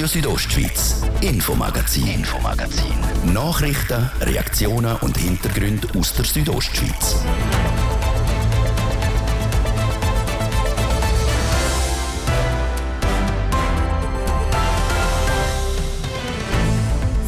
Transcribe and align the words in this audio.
Radio 0.00 0.08
Südostschweiz, 0.08 1.02
Infomagazin, 1.20 2.06
Infomagazin. 2.06 2.94
Nachrichten, 3.34 4.10
Reaktionen 4.22 4.96
und 5.02 5.14
Hintergründe 5.18 5.88
aus 5.98 6.14
der 6.14 6.24
Südostschweiz. 6.24 7.22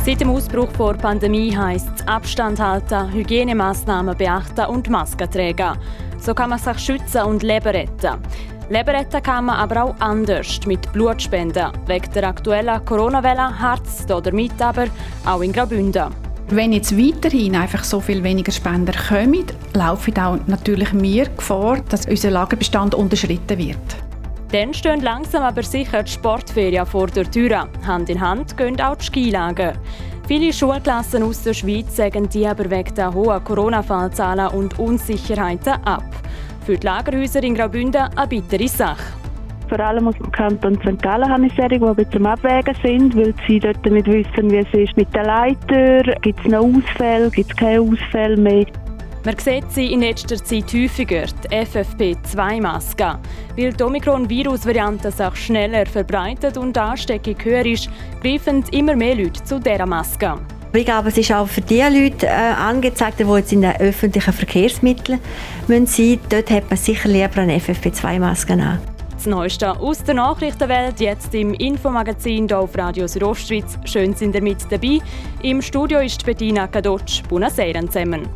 Seit 0.06 0.22
dem 0.22 0.30
Ausbruch 0.30 0.72
der 0.72 0.94
Pandemie 0.94 1.54
heisst 1.54 1.90
es 1.96 2.08
Abstand 2.08 2.58
halten, 2.58 3.12
Hygienemaßnahmen 3.12 4.16
beachten 4.16 4.64
und 4.64 4.88
Masken 4.88 5.30
tragen. 5.30 5.78
So 6.18 6.32
kann 6.32 6.48
man 6.48 6.58
sich 6.58 6.78
schützen 6.78 7.20
und 7.24 7.42
Leben 7.42 7.68
retten. 7.68 8.18
Leben 8.72 8.96
retten 8.96 9.22
kann 9.22 9.44
man 9.44 9.56
aber 9.56 9.84
auch 9.84 9.94
anders, 9.98 10.60
mit 10.66 10.90
Blutspenden. 10.94 11.72
Wegen 11.86 12.10
der 12.14 12.28
aktuellen 12.28 12.82
Corona-Welle 12.86 13.58
Harz 13.58 14.06
damit 14.06 14.62
aber 14.62 14.86
auch 15.26 15.42
in 15.42 15.52
Graubünden. 15.52 16.06
Wenn 16.48 16.72
jetzt 16.72 16.96
weiterhin 16.96 17.54
einfach 17.54 17.84
so 17.84 18.00
viel 18.00 18.22
weniger 18.22 18.50
Spender 18.50 18.94
kommen, 19.10 19.44
laufen 19.74 20.18
auch 20.18 20.38
natürlich 20.46 20.90
wir 20.94 21.26
Gefahr, 21.28 21.80
dass 21.90 22.06
unser 22.06 22.30
Lagerbestand 22.30 22.94
unterschritten 22.94 23.58
wird. 23.58 23.76
Dann 24.52 24.72
stehen 24.72 25.02
langsam 25.02 25.42
aber 25.42 25.62
sicher 25.62 26.02
die 26.02 26.10
Sportferien 26.10 26.86
vor 26.86 27.08
der 27.08 27.30
Tür. 27.30 27.68
Hand 27.86 28.08
in 28.08 28.22
Hand 28.22 28.56
gehen 28.56 28.80
auch 28.80 28.96
die 28.96 29.04
Skilager. 29.04 29.74
Viele 30.26 30.50
Schulklassen 30.50 31.22
aus 31.24 31.42
der 31.42 31.52
Schweiz 31.52 31.94
sagen 31.94 32.26
die 32.26 32.46
aber 32.46 32.70
wegen 32.70 32.94
der 32.94 33.12
hohen 33.12 33.44
Corona-Fallzahlen 33.44 34.48
und 34.48 34.78
Unsicherheiten 34.78 35.74
ab. 35.84 36.04
Für 36.64 36.76
die 36.76 36.86
Lagerhäuser 36.86 37.42
in 37.42 37.56
Graubünden 37.56 38.02
eine 38.16 38.28
bittere 38.28 38.68
Sache. 38.68 39.02
Vor 39.68 39.80
allem 39.80 40.06
aus 40.06 40.14
dem 40.16 40.30
Kanton 40.30 40.76
St. 40.76 41.02
Gallen 41.02 41.28
habe 41.28 41.46
ich 41.46 41.52
Serien, 41.54 41.96
die 41.96 42.08
zum 42.10 42.26
Abwägen 42.26 42.76
sind, 42.84 43.16
weil 43.16 43.34
sie 43.48 43.58
dort 43.58 43.84
nicht 43.84 44.06
wissen, 44.06 44.50
wie 44.50 44.58
es 44.58 44.72
ist 44.72 44.96
mit 44.96 45.12
der 45.12 45.24
Leiter. 45.24 46.02
Gibt 46.20 46.38
es 46.40 46.46
noch 46.46 46.60
Ausfälle, 46.60 47.30
gibt 47.30 47.50
es 47.50 47.56
keine 47.56 47.80
Ausfälle 47.80 48.36
mehr? 48.36 48.66
Man 49.24 49.38
sieht 49.38 49.70
sie 49.70 49.92
in 49.92 50.00
letzter 50.00 50.36
Zeit 50.36 50.72
häufiger, 50.72 51.24
die 51.24 51.48
FFP2-Maske. 51.48 53.18
Weil 53.56 53.72
die 53.72 53.82
Omikron-Virus-Variante 53.82 55.10
sich 55.10 55.36
schneller 55.36 55.86
verbreitet 55.86 56.58
und 56.58 56.76
die 56.76 56.80
Ansteckung 56.80 57.36
höher 57.42 57.66
ist, 57.66 57.88
greifen 58.22 58.64
immer 58.72 58.94
mehr 58.94 59.14
Leute 59.16 59.42
zu 59.42 59.58
dieser 59.58 59.86
Maske. 59.86 60.38
Ich 60.74 60.86
glaube, 60.86 61.10
es 61.10 61.18
ist 61.18 61.30
auch 61.30 61.48
für 61.48 61.60
die 61.60 61.82
Leute 61.82 62.26
äh, 62.26 62.30
angezeigt, 62.30 63.20
die 63.20 63.24
jetzt 63.24 63.52
in 63.52 63.60
den 63.60 63.76
öffentlichen 63.78 64.32
Verkehrsmitteln 64.32 65.20
sind 65.66 65.80
müssen. 65.80 66.20
Dort 66.30 66.50
hat 66.50 66.70
man 66.70 66.78
sicher 66.78 67.10
lieber 67.10 67.42
eine 67.42 67.58
FFP2-Maske 67.58 68.54
an. 68.54 68.80
Das 69.12 69.26
Neueste 69.26 69.78
aus 69.78 70.02
der 70.02 70.14
Nachrichtenwelt 70.14 70.98
jetzt 70.98 71.34
im 71.34 71.52
Infomagazin 71.52 72.48
hier 72.48 72.58
auf 72.58 72.76
Radio 72.76 73.06
Südostschweiz. 73.06 73.78
Schön 73.84 74.14
sind 74.14 74.34
ihr 74.34 74.42
mit 74.42 74.64
dabei. 74.70 75.00
Im 75.42 75.60
Studio 75.60 76.00
ist 76.00 76.24
Bettina 76.24 76.66
Kadotsch. 76.66 77.22
Buonasera 77.28 77.82
zusammen. 77.82 78.26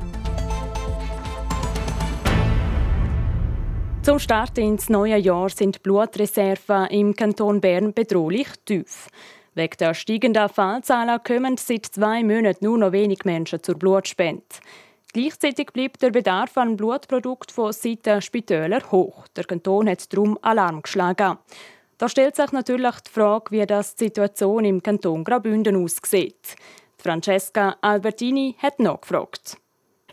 Zum 4.02 4.18
Start 4.18 4.58
ins 4.58 4.90
neue 4.90 5.16
Jahr 5.16 5.48
sind 5.48 5.82
Blutreserven 5.82 6.86
im 6.90 7.16
Kanton 7.16 7.62
Bern 7.62 7.94
bedrohlich 7.94 8.46
tief. 8.64 9.08
Wegen 9.56 9.76
der 9.80 9.94
steigenden 9.94 10.50
Fallzahlen 10.50 11.18
kommen 11.24 11.56
seit 11.56 11.86
zwei 11.86 12.22
Monaten 12.22 12.62
nur 12.62 12.76
noch 12.76 12.92
wenig 12.92 13.24
Menschen 13.24 13.62
zur 13.62 13.76
Blutspende. 13.76 14.44
Gleichzeitig 15.14 15.68
bleibt 15.72 16.02
der 16.02 16.10
Bedarf 16.10 16.58
an 16.58 16.76
Blutprodukten 16.76 17.54
von 17.54 17.72
Seiten 17.72 18.20
Spitäler 18.20 18.82
hoch. 18.92 19.26
Der 19.34 19.44
Kanton 19.44 19.88
hat 19.88 20.12
darum 20.12 20.38
Alarm 20.42 20.82
geschlagen. 20.82 21.38
Da 21.96 22.06
stellt 22.10 22.36
sich 22.36 22.52
natürlich 22.52 22.96
die 23.06 23.10
Frage, 23.10 23.50
wie 23.50 23.64
das 23.64 23.96
die 23.96 24.04
Situation 24.04 24.66
im 24.66 24.82
Kanton 24.82 25.24
Graubünden 25.24 25.82
aussieht. 25.82 26.56
Francesca 26.98 27.76
Albertini 27.80 28.56
hat 28.58 28.78
nachgefragt. 28.78 29.56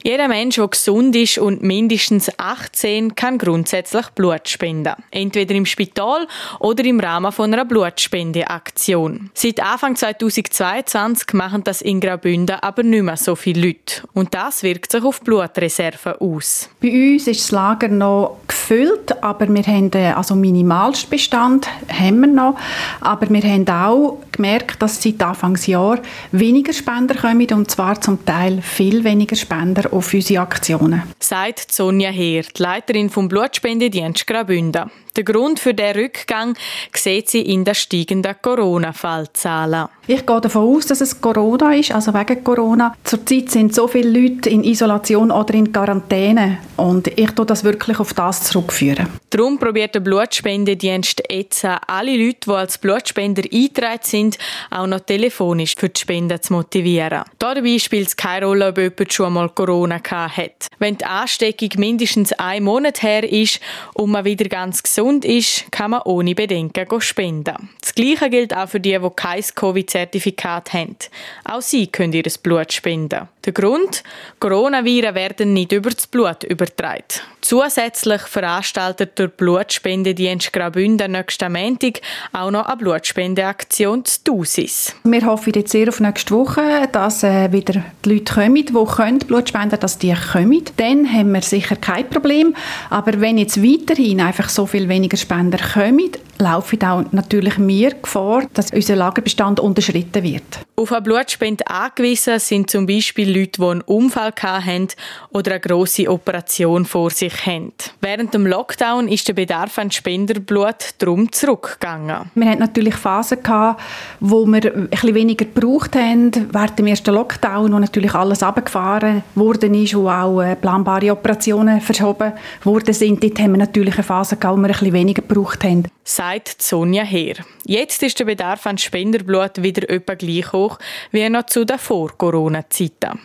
Jeder 0.06 0.28
Mensch, 0.28 0.56
der 0.56 0.68
gesund 0.68 1.16
ist 1.16 1.38
und 1.38 1.64
mindestens 1.64 2.30
18, 2.38 3.16
kann 3.16 3.38
grundsätzlich 3.38 4.08
Blut 4.08 4.50
spenden. 4.50 4.96
Entweder 5.12 5.56
im 5.56 5.66
Spital 5.66 6.28
oder 6.60 6.84
im 6.84 7.00
Rahmen 7.00 7.32
von 7.32 7.54
einer 7.54 7.64
Blutspendeaktion. 7.64 9.30
Seit 9.34 9.62
Anfang 9.62 9.96
2022 9.96 11.32
machen 11.32 11.64
das 11.64 11.82
in 11.82 12.02
Graubünden 12.02 12.58
aber 12.60 12.84
nicht 12.84 13.04
mehr 13.04 13.16
so 13.16 13.38
viele 13.38 13.68
Leute. 13.68 14.06
Und 14.14 14.34
das 14.34 14.62
wirkt 14.64 14.92
sich 14.92 15.06
auf 15.06 15.22
Blutreserven 15.22 16.16
aus. 16.20 16.70
Bei 16.82 16.90
uns 16.90 17.28
ist 17.28 17.40
das 17.40 17.52
Lager 17.52 17.88
noch 17.88 18.40
gefüllt, 18.46 19.24
aber 19.24 19.48
wir 19.48 19.64
haben 19.64 19.90
äh, 19.94 20.12
also 20.12 20.36
Minimalstbestand 20.36 21.66
haben 21.88 22.20
wir 22.20 22.28
noch. 22.28 22.58
Aber 23.00 23.30
wir 23.30 23.44
haben 23.44 23.70
auch 23.70 24.18
gemerkt, 24.34 24.82
dass 24.82 25.02
seit 25.02 25.24
Anfangsjahr 25.24 26.00
weniger 26.34 26.74
Spender 26.74 27.16
kommen 27.16 27.48
und 27.54 27.72
zwar 27.72 28.02
zum 28.02 28.26
Teil 28.26 28.62
viel 28.62 29.06
weniger 29.06 29.38
Spender 29.38 29.93
auf 29.94 30.14
unsere 30.14 30.42
Aktionen. 30.42 31.04
Sagt 31.20 31.72
Sonja 31.72 32.10
Heer, 32.10 32.44
die 32.44 32.62
Leiterin 32.62 33.10
vom 33.10 33.28
Blutspendedienst 33.28 34.28
Graubünden. 34.28 34.92
Der 35.16 35.24
Grund 35.24 35.60
für 35.60 35.76
den 35.76 35.96
Rückgang 35.96 36.56
sieht 36.92 37.30
sie 37.30 37.42
in 37.42 37.64
den 37.64 37.76
steigenden 37.76 38.36
Corona-Fallzahlen. 38.42 39.86
Ich 40.08 40.26
gehe 40.26 40.42
davon 40.42 40.76
aus, 40.76 40.88
dass 40.88 41.02
es 41.02 41.22
Corona 41.22 41.76
ist, 41.76 41.92
also 41.92 42.14
wegen 42.16 42.44
Corona. 42.44 42.96
Zurzeit 43.04 43.52
sind 43.52 43.76
so 43.76 43.88
viele 43.88 44.10
Leute 44.10 44.50
in 44.50 44.64
Isolation 44.64 45.30
oder 45.30 45.54
in 45.54 45.72
Quarantäne 45.72 46.58
und 46.78 47.08
ich 47.08 47.32
tue 47.32 47.46
das 47.46 47.64
wirklich 47.64 48.00
auf 48.00 48.14
das 48.14 48.44
zurückführen. 48.44 49.08
Darum 49.30 49.60
probiert 49.60 49.96
der 49.96 50.00
Blutspendedienst 50.00 51.24
jetzt 51.30 51.66
alle 51.66 52.18
Leute, 52.18 52.40
die 52.48 52.52
als 52.52 52.80
Blutspender 52.80 53.44
eingetragen 53.44 54.00
sind, 54.02 54.38
auch 54.72 54.88
noch 54.88 55.00
telefonisch 55.00 55.76
für 55.78 55.90
die 55.90 56.02
Spende 56.02 56.42
zu 56.42 56.54
motivieren. 56.54 57.24
Dabei 57.40 57.78
spielt 57.78 58.08
es 58.08 58.18
keine 58.18 58.48
Rolle, 58.48 58.70
ob 58.70 58.78
jemand 58.80 59.14
schon 59.14 59.28
einmal 59.28 59.50
Corona 59.50 60.02
hat. 60.04 60.68
Wenn 60.80 60.98
die 60.98 61.06
Ansteckung 61.06 61.70
mindestens 61.78 62.34
einen 62.34 62.66
Monat 62.66 63.04
her 63.04 63.32
ist 63.32 63.62
und 63.94 64.12
man 64.12 64.26
wieder 64.26 64.46
ganz 64.50 64.84
gesund 64.84 65.03
gesund 65.04 65.26
ist, 65.26 65.70
kann 65.72 65.92
man 65.92 66.04
ohne 66.04 66.34
Bedenken 66.34 67.02
spenden. 67.02 67.70
Das 67.82 67.94
Gleiche 67.94 68.30
gilt 68.30 68.56
auch 68.56 68.70
für 68.70 68.80
die, 68.80 68.98
die 68.98 69.10
kein 69.16 69.44
Covid-Zertifikat 69.44 70.72
haben. 70.72 70.96
Auch 71.44 71.62
sie 71.62 71.88
können 71.88 72.14
ihr 72.14 72.24
Blut 72.42 72.72
spenden. 72.72 73.28
Der 73.46 73.52
Grund? 73.52 74.04
Coronaviren 74.40 75.16
werden 75.16 75.52
nicht 75.52 75.74
über 75.74 75.90
das 75.90 76.08
Blut 76.08 76.44
übertragen. 76.46 77.04
Zusätzlich 77.42 78.22
veranstaltet 78.22 79.20
der 79.20 79.28
Blutspendedienst 79.28 80.54
Graubünden 80.54 81.12
nächsten 81.12 81.52
Montag 81.52 82.00
auch 82.32 82.52
noch 82.52 82.66
eine 82.66 82.78
Blutspendeaktion 82.78 84.06
zu 84.06 84.20
Dusis. 84.24 84.96
Wir 85.04 85.26
hoffen 85.26 85.52
jetzt 85.54 85.74
sehr 85.74 85.90
auf 85.90 86.00
nächste 86.00 86.34
Woche, 86.36 86.88
dass 86.90 87.24
äh, 87.24 87.52
wieder 87.52 87.84
die 88.06 88.14
Leute 88.14 88.34
kommen, 88.34 88.56
die 88.56 88.74
können 88.96 89.20
Blut 89.20 89.50
spenden 89.50 89.78
dass 89.78 89.98
die 89.98 90.16
kommen. 90.32 90.64
Dann 90.78 91.12
haben 91.12 91.34
wir 91.34 91.42
sicher 91.42 91.76
kein 91.76 92.10
Problem. 92.10 92.56
Aber 92.90 93.20
wenn 93.20 93.38
jetzt 93.38 93.62
weiterhin 93.62 94.22
einfach 94.22 94.48
so 94.48 94.66
viel 94.66 94.88
weniger 94.88 95.18
Spender 95.18 95.60
kommen, 95.74 96.12
laufen 96.38 96.82
auch 96.84 97.04
natürlich 97.12 97.58
wir 97.58 97.92
Gefahr, 97.92 98.44
dass 98.54 98.72
unser 98.72 98.96
Lagerbestand 98.96 99.60
unterschritten 99.60 100.24
wird. 100.24 100.44
Auf 100.76 100.92
eine 100.92 101.02
Blutspende 101.02 101.68
angewiesen 101.68 102.40
sind 102.40 102.70
zum 102.70 102.86
Beispiel 102.86 103.33
Leute, 103.34 103.62
die 103.62 103.68
einen 103.68 103.82
Unfall 103.82 104.34
haben 104.42 104.88
oder 105.30 105.52
eine 105.52 105.60
grosse 105.60 106.10
Operation 106.10 106.86
vor 106.86 107.10
sich 107.10 107.46
haben. 107.46 107.74
Während 108.02 108.34
dem 108.34 108.48
Lockdown 108.48 109.08
ist 109.08 109.28
der 109.28 109.34
Bedarf 109.34 109.78
an 109.78 109.92
Spenderblut 109.92 110.96
darum 111.00 111.32
zurückgegangen. 111.32 112.32
Wir 112.36 112.50
hatten 112.50 112.60
natürlich 112.60 112.96
Phasen, 112.96 113.44
gehabt, 113.44 113.82
wo 114.20 114.46
wir 114.46 114.74
ein 114.74 114.90
bisschen 114.90 115.16
weniger 115.16 115.46
gebraucht 115.46 115.96
haben, 115.96 116.32
während 116.52 116.80
dem 116.80 116.88
ersten 116.88 117.14
Lockdown, 117.14 117.74
wo 117.74 117.80
natürlich 117.80 118.14
alles 118.14 118.44
abgefahren 118.44 119.24
wurde 119.36 119.68
ist, 119.68 119.96
wo 119.96 120.10
auch 120.10 120.42
äh, 120.42 120.56
planbare 120.56 121.12
Operationen 121.12 121.82
verschoben 121.82 122.34
worden 122.64 122.94
sind. 122.94 123.24
Dort 123.24 123.40
haben 123.40 123.52
wir 123.52 123.60
natürlich 123.60 123.96
eine 123.96 124.04
Phase 124.04 124.38
gehabt, 124.38 124.58
wo 124.58 124.62
wir 124.62 124.68
ein 124.68 124.72
bisschen 124.72 124.94
weniger 124.94 125.22
gebraucht 125.22 125.64
haben 125.64 125.86
sagt 126.04 126.62
Sonja 126.62 127.04
Heer. 127.04 127.36
Jetzt 127.66 128.04
ist 128.04 128.20
der 128.20 128.26
Bedarf 128.26 128.68
an 128.68 128.78
Spenderblut 128.78 129.64
wieder 129.64 129.90
etwa 129.90 130.16
gleich 130.16 130.52
hoch 130.52 130.80
wie 131.12 131.30
noch 131.30 131.46
zu 131.46 131.66
den 131.66 131.80
Vor-Corona-Zeiten. 131.80 133.22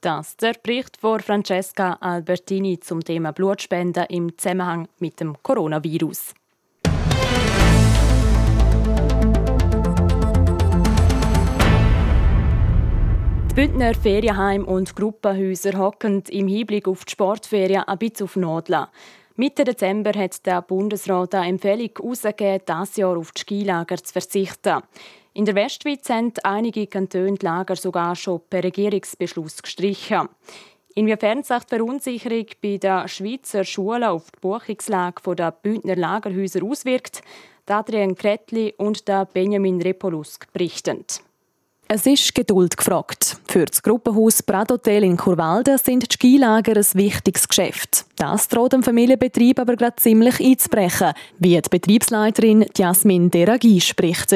Das 0.00 0.34
der 0.38 0.54
Bericht 0.62 0.96
von 0.96 1.20
Francesca 1.20 1.98
Albertini 2.00 2.80
zum 2.80 3.04
Thema 3.04 3.32
Blutspenden 3.32 4.06
im 4.08 4.38
Zusammenhang 4.38 4.88
mit 4.98 5.20
dem 5.20 5.36
Coronavirus. 5.42 6.32
Die 13.50 13.54
Bündner 13.54 13.94
Ferienheim 13.94 14.64
und 14.64 14.96
Gruppenhäuser 14.96 15.76
hocken 15.78 16.22
im 16.30 16.48
Hinblick 16.48 16.88
auf 16.88 17.04
die 17.04 17.12
Sportferien 17.12 17.82
ein 17.82 17.98
bisschen 17.98 18.24
auf 18.24 18.36
Notla. 18.36 18.90
Mitte 19.38 19.64
Dezember 19.64 20.18
hat 20.18 20.46
der 20.46 20.62
Bundesrat 20.62 21.34
eine 21.34 21.48
Empfehlung 21.48 21.90
herausgegeben, 21.94 22.64
dieses 22.66 22.96
Jahr 22.96 23.18
auf 23.18 23.32
die 23.32 23.40
Skilager 23.42 23.98
zu 23.98 24.10
verzichten. 24.10 24.80
In 25.34 25.44
der 25.44 25.54
Westschweiz 25.54 26.08
haben 26.08 26.32
einige 26.42 26.86
Kantone 26.86 27.34
die 27.34 27.44
Lager 27.44 27.76
sogar 27.76 28.16
schon 28.16 28.40
per 28.48 28.64
Regierungsbeschluss 28.64 29.62
gestrichen. 29.62 30.30
Inwiefern 30.94 31.42
sich 31.42 31.64
die 31.64 31.76
Verunsicherung 31.76 32.46
bei 32.62 32.78
den 32.78 33.06
Schweizer 33.08 33.64
Schulen 33.64 34.04
auf 34.04 34.30
die 34.30 34.40
Buchungslage 34.40 35.34
der 35.34 35.50
Bündner 35.50 35.96
Lagerhäuser 35.96 36.64
auswirkt, 36.64 37.20
Adrian 37.66 38.14
Kretli 38.14 38.72
und 38.78 39.04
Benjamin 39.34 39.82
Repolusk 39.82 40.50
berichten. 40.54 41.04
Es 41.88 42.04
ist 42.04 42.34
Geduld 42.34 42.76
gefragt. 42.76 43.36
Für 43.46 43.64
das 43.64 43.80
Gruppenhaus 43.80 44.42
Pradhotel 44.42 45.04
in 45.04 45.16
Churwalden 45.16 45.78
sind 45.78 46.02
die 46.02 46.12
Skilager 46.12 46.76
ein 46.76 46.86
wichtiges 46.94 47.46
Geschäft. 47.46 48.06
Das 48.16 48.48
droht 48.48 48.72
dem 48.72 48.82
Familienbetrieb 48.82 49.60
aber 49.60 49.76
gerade 49.76 49.94
ziemlich 49.94 50.40
einzubrechen, 50.40 51.12
wie 51.38 51.60
die 51.60 51.68
Betriebsleiterin 51.70 52.66
Jasmin 52.76 53.30
Deragi 53.30 53.80
spricht. 53.80 54.34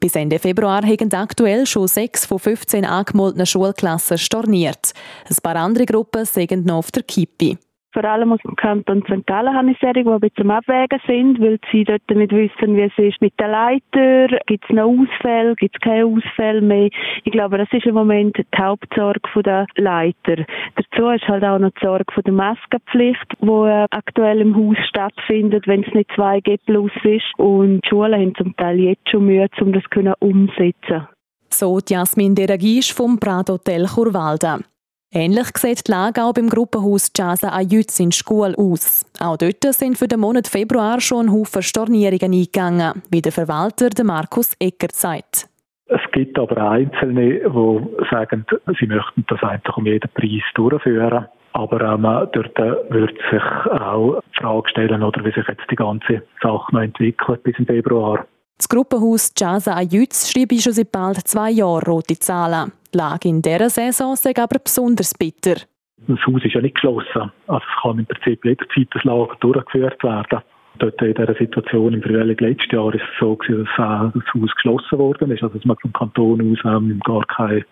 Bis 0.00 0.16
Ende 0.16 0.40
Februar 0.40 0.82
haben 0.82 1.12
aktuell 1.12 1.66
schon 1.66 1.86
sechs 1.86 2.26
von 2.26 2.40
15 2.40 2.84
angemeldeten 2.84 3.46
Schulklassen 3.46 4.18
storniert. 4.18 4.92
Ein 5.30 5.36
paar 5.40 5.56
andere 5.56 5.86
Gruppen 5.86 6.24
sind 6.24 6.66
noch 6.66 6.78
auf 6.78 6.90
der 6.90 7.04
Kippe. 7.04 7.58
Vor 7.92 8.04
allem 8.04 8.32
aus 8.32 8.40
dem 8.44 8.54
Kanton 8.54 9.02
St. 9.02 9.26
Gallen 9.26 9.54
habe 9.54 9.70
ich 9.70 9.78
Serien, 9.78 10.04
die 10.04 10.12
ein 10.12 10.20
bisschen 10.20 10.50
am 10.50 10.58
Abwägen 10.58 11.00
sind, 11.06 11.40
weil 11.40 11.58
sie 11.72 11.84
dort 11.84 12.02
nicht 12.10 12.32
wissen, 12.32 12.76
wie 12.76 12.82
es 12.82 12.98
ist 12.98 13.20
mit 13.22 13.32
der 13.40 13.48
Leiter. 13.48 14.38
Gibt 14.46 14.64
es 14.64 14.76
noch 14.76 14.92
Ausfälle? 14.92 15.54
Gibt 15.56 15.74
es 15.74 15.80
keine 15.80 16.04
Ausfälle 16.04 16.60
mehr? 16.60 16.90
Ich 17.24 17.32
glaube, 17.32 17.56
das 17.56 17.68
ist 17.72 17.86
im 17.86 17.94
Moment 17.94 18.36
die 18.36 18.44
Hauptsorge 18.58 19.42
der 19.42 19.66
Leiter. 19.76 20.44
Dazu 20.76 21.08
ist 21.08 21.26
halt 21.28 21.44
auch 21.44 21.58
noch 21.58 21.70
die 21.70 21.84
Sorge 21.84 22.22
der 22.22 22.32
Maskenpflicht, 22.32 23.32
die 23.40 23.46
äh, 23.46 23.86
aktuell 23.90 24.40
im 24.42 24.54
Haus 24.54 24.76
stattfindet, 24.88 25.66
wenn 25.66 25.82
es 25.82 25.94
nicht 25.94 26.10
2G 26.10 26.58
plus 26.66 26.92
ist. 27.04 27.24
Und 27.38 27.80
die 27.80 27.88
Schulen 27.88 28.20
haben 28.20 28.34
zum 28.34 28.54
Teil 28.56 28.80
jetzt 28.80 29.08
schon 29.08 29.24
Mühe, 29.24 29.48
um 29.60 29.72
das 29.72 29.84
umzusetzen. 30.20 31.08
So 31.50 31.80
Jasmin 31.88 32.34
Deragisch 32.34 32.92
vom 32.92 33.18
Prado 33.18 33.54
Hotel 33.54 33.86
Churwalden. 33.86 34.64
Ähnlich 35.10 35.56
sieht 35.56 35.88
die 35.88 35.92
Lage 35.92 36.22
auch 36.22 36.34
beim 36.34 36.50
Gruppenhaus 36.50 37.10
Jasa 37.16 37.48
Ajütz 37.48 37.98
in 37.98 38.12
Schkuhl 38.12 38.54
aus. 38.56 39.06
Auch 39.20 39.38
dort 39.38 39.64
sind 39.72 39.96
für 39.96 40.06
den 40.06 40.20
Monat 40.20 40.48
Februar 40.48 41.00
schon 41.00 41.32
Haufen 41.32 41.62
Stornierungen 41.62 42.34
eingegangen, 42.34 43.02
wie 43.10 43.22
der 43.22 43.32
Verwalter 43.32 43.88
Markus 44.04 44.54
Eckert 44.60 44.94
sagt. 44.94 45.48
Es 45.86 46.00
gibt 46.12 46.38
aber 46.38 46.58
Einzelne, 46.58 47.40
die 47.40 48.06
sagen, 48.10 48.44
sie 48.78 48.86
möchten 48.86 49.24
das 49.28 49.42
einfach 49.42 49.78
um 49.78 49.86
jeden 49.86 50.10
Preis 50.12 50.42
durchführen. 50.54 51.26
Aber 51.54 51.80
ähm, 51.80 52.02
dort 52.02 52.58
äh, 52.58 52.92
wird 52.92 53.16
sich 53.30 53.42
auch 53.72 54.20
die 54.20 54.40
Frage 54.42 54.68
stellen, 54.68 55.02
oder 55.02 55.24
wie 55.24 55.32
sich 55.32 55.48
jetzt 55.48 55.70
die 55.70 55.76
ganze 55.76 56.22
Sache 56.42 56.74
noch 56.74 56.82
entwickelt 56.82 57.42
bis 57.42 57.58
im 57.58 57.64
Februar. 57.64 58.26
Das 58.58 58.68
Gruppenhaus 58.68 59.32
Jasa 59.38 59.76
Ajütz 59.76 60.32
schreibt 60.32 60.60
schon 60.60 60.72
seit 60.72 60.90
bald 60.90 61.18
zwei 61.28 61.50
Jahren 61.52 61.84
rote 61.84 62.18
Zahlen. 62.18 62.72
Die 62.92 62.98
Lage 62.98 63.28
in 63.28 63.40
dieser 63.40 63.70
Saison 63.70 64.14
ist 64.14 64.26
aber 64.26 64.58
besonders 64.58 65.14
bitter. 65.14 65.62
Das 66.08 66.18
Haus 66.26 66.44
ist 66.44 66.54
ja 66.54 66.60
nicht 66.60 66.74
geschlossen. 66.74 67.30
Also 67.46 67.64
es 67.64 67.82
kann 67.82 67.98
im 68.00 68.06
Prinzip 68.06 68.44
jederzeit 68.44 68.88
das 68.92 69.04
Lager 69.04 69.36
durchgeführt 69.38 70.02
werden. 70.02 70.40
Dort 70.78 71.02
in 71.02 71.14
dieser 71.14 71.34
Situation 71.34 71.94
im 71.94 72.02
Frühling 72.02 72.36
letztes 72.38 72.70
Jahr 72.72 72.92
ist 72.92 73.02
es 73.02 73.20
so 73.20 73.36
dass 73.36 73.48
äh, 73.48 74.18
das 74.18 74.34
Haus 74.34 74.54
geschlossen 74.54 74.98
worden 74.98 75.30
ist, 75.30 75.42
also 75.42 75.56
dass 75.56 75.64
man 75.64 75.76
vom 75.80 75.92
Kanton 75.92 76.52
aus 76.52 76.58
ähm, 76.64 77.00
gar 77.04 77.24
keine 77.26 77.64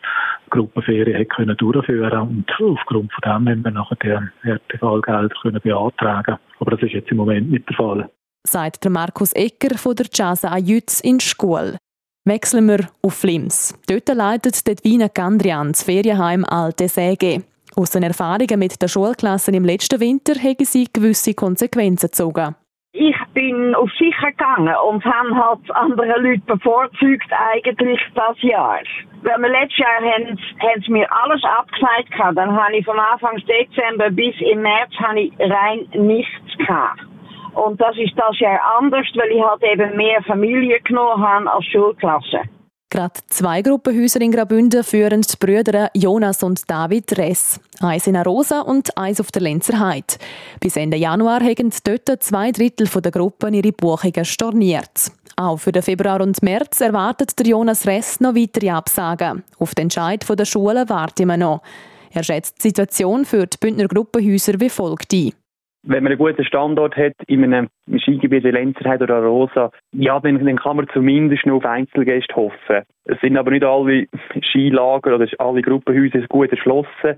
Gruppenferien 0.50 1.26
durchführen 1.56 2.20
und 2.20 2.50
aufgrund 2.60 3.12
von 3.12 3.22
dem 3.24 3.48
haben 3.48 3.64
wir 3.64 3.70
nachher 3.72 3.96
die 4.02 4.48
Härtefallgelder 4.48 5.34
können 5.42 5.60
beantragen. 5.60 6.36
Aber 6.60 6.70
das 6.70 6.82
ist 6.82 6.92
jetzt 6.92 7.10
im 7.10 7.16
Moment 7.18 7.50
nicht 7.50 7.68
der 7.68 7.76
Fall. 7.76 8.10
Sagt 8.46 8.84
der 8.84 8.90
Markus 8.90 9.32
Ecker 9.32 9.76
von 9.76 9.96
der 9.96 10.06
Jasa 10.12 10.52
Ajütz 10.52 11.00
in 11.00 11.20
Schkuhl. 11.20 11.76
Wechseln 12.24 12.68
wir 12.68 12.88
auf 13.02 13.14
Flims. 13.14 13.74
Dort 13.88 14.08
leitet 14.08 14.66
Dedwina 14.66 15.08
Gandrian 15.08 15.72
das 15.72 15.82
Ferienheim 15.82 16.44
Alte 16.44 16.88
Säge. 16.88 17.42
Aus 17.76 17.90
den 17.90 18.02
Erfahrungen 18.02 18.58
mit 18.58 18.80
den 18.80 18.88
Schulklassen 18.88 19.54
im 19.54 19.64
letzten 19.64 20.00
Winter 20.00 20.34
haben 20.34 20.64
sie 20.64 20.88
gewisse 20.92 21.34
Konsequenzen 21.34 22.06
gezogen. 22.06 22.54
Ich 22.92 23.16
bin 23.34 23.74
auf 23.74 23.90
sicher 23.98 24.30
gegangen 24.30 24.74
und 24.88 25.04
habe 25.04 25.34
halt 25.34 25.70
andere 25.72 26.18
Leute 26.18 26.42
bevorzugt 26.46 27.30
eigentlich 27.52 28.00
das 28.14 28.40
Jahr. 28.40 28.80
Weil 29.22 29.38
wir 29.38 29.48
letztes 29.50 29.78
Jahr 29.78 30.00
haben, 30.00 30.38
haben 30.58 30.82
sie 30.82 30.92
mir 30.92 31.06
alles 31.12 31.42
abgesagt 31.44 32.36
Dann 32.36 32.56
habe 32.56 32.76
ich 32.76 32.84
vom 32.86 32.98
Anfang 32.98 33.36
Dezember 33.36 34.10
bis 34.10 34.34
im 34.40 34.62
März 34.62 34.92
ich 35.16 35.32
rein 35.38 35.86
nichts 35.92 36.58
gehabt. 36.58 37.00
Und 37.56 37.80
das 37.80 37.96
ist 37.96 38.12
das 38.16 38.38
Jahr 38.38 38.60
anders, 38.78 39.06
weil 39.14 39.30
ich 39.30 39.42
halt 39.42 39.62
eben 39.62 39.96
mehr 39.96 40.22
Familie 40.22 40.78
genommen 40.80 41.26
habe 41.26 41.50
als 41.50 41.64
Schulklasse. 41.64 42.42
Gerade 42.90 43.14
zwei 43.28 43.62
Gruppenhäuser 43.62 44.20
in 44.20 44.30
Graubünden 44.30 44.84
führen 44.84 45.22
die 45.22 45.36
Brüder 45.40 45.90
Jonas 45.94 46.42
und 46.42 46.70
David 46.70 47.18
Ress. 47.18 47.58
Eins 47.80 48.06
in 48.06 48.16
Arosa 48.16 48.60
und 48.60 48.96
eins 48.96 49.20
auf 49.20 49.32
der 49.32 49.42
Lenzer 49.42 49.80
Heide. 49.80 50.14
Bis 50.60 50.76
Ende 50.76 50.98
Januar 50.98 51.40
haben 51.40 51.72
dort 51.82 52.22
zwei 52.22 52.52
Drittel 52.52 52.86
der 52.88 53.10
Gruppen 53.10 53.54
ihre 53.54 53.72
Buchungen 53.72 54.24
storniert. 54.24 55.10
Auch 55.36 55.56
für 55.56 55.72
den 55.72 55.82
Februar 55.82 56.20
und 56.20 56.42
März 56.42 56.80
erwartet 56.80 57.38
der 57.38 57.46
Jonas 57.46 57.86
Ress 57.86 58.20
noch 58.20 58.34
weitere 58.34 58.70
Absagen. 58.70 59.44
Auf 59.58 59.74
den 59.74 59.84
Entscheid 59.84 60.24
der 60.28 60.44
Schulen 60.44 60.88
warten 60.88 61.26
wir 61.26 61.36
noch. 61.38 61.62
Er 62.12 62.22
schätzt 62.22 62.62
die 62.62 62.68
Situation 62.68 63.24
für 63.24 63.46
die 63.46 63.58
Bündner 63.58 63.88
Gruppenhäuser 63.88 64.60
wie 64.60 64.70
folgt 64.70 65.12
ein 65.12 65.32
wenn 65.86 66.02
man 66.02 66.12
einen 66.12 66.18
guten 66.18 66.44
Standort 66.44 66.96
hat 66.96 67.14
in 67.26 67.44
einem 67.44 67.68
Skigebiet 67.98 68.44
wie 68.44 68.50
Lenzerheide 68.50 69.04
oder 69.04 69.22
Rosa, 69.22 69.70
ja, 69.92 70.18
dann, 70.20 70.44
dann 70.44 70.56
kann 70.56 70.76
man 70.76 70.88
zumindest 70.92 71.46
noch 71.46 71.56
auf 71.56 71.64
Einzelgäste 71.64 72.34
hoffen. 72.34 72.82
Es 73.04 73.20
sind 73.20 73.36
aber 73.36 73.52
nicht 73.52 73.64
alle 73.64 74.06
Skilager 74.42 75.14
oder 75.14 75.26
alle 75.38 75.62
Gruppenhäuser 75.62 76.26
gut 76.28 76.50
erschlossen 76.50 77.16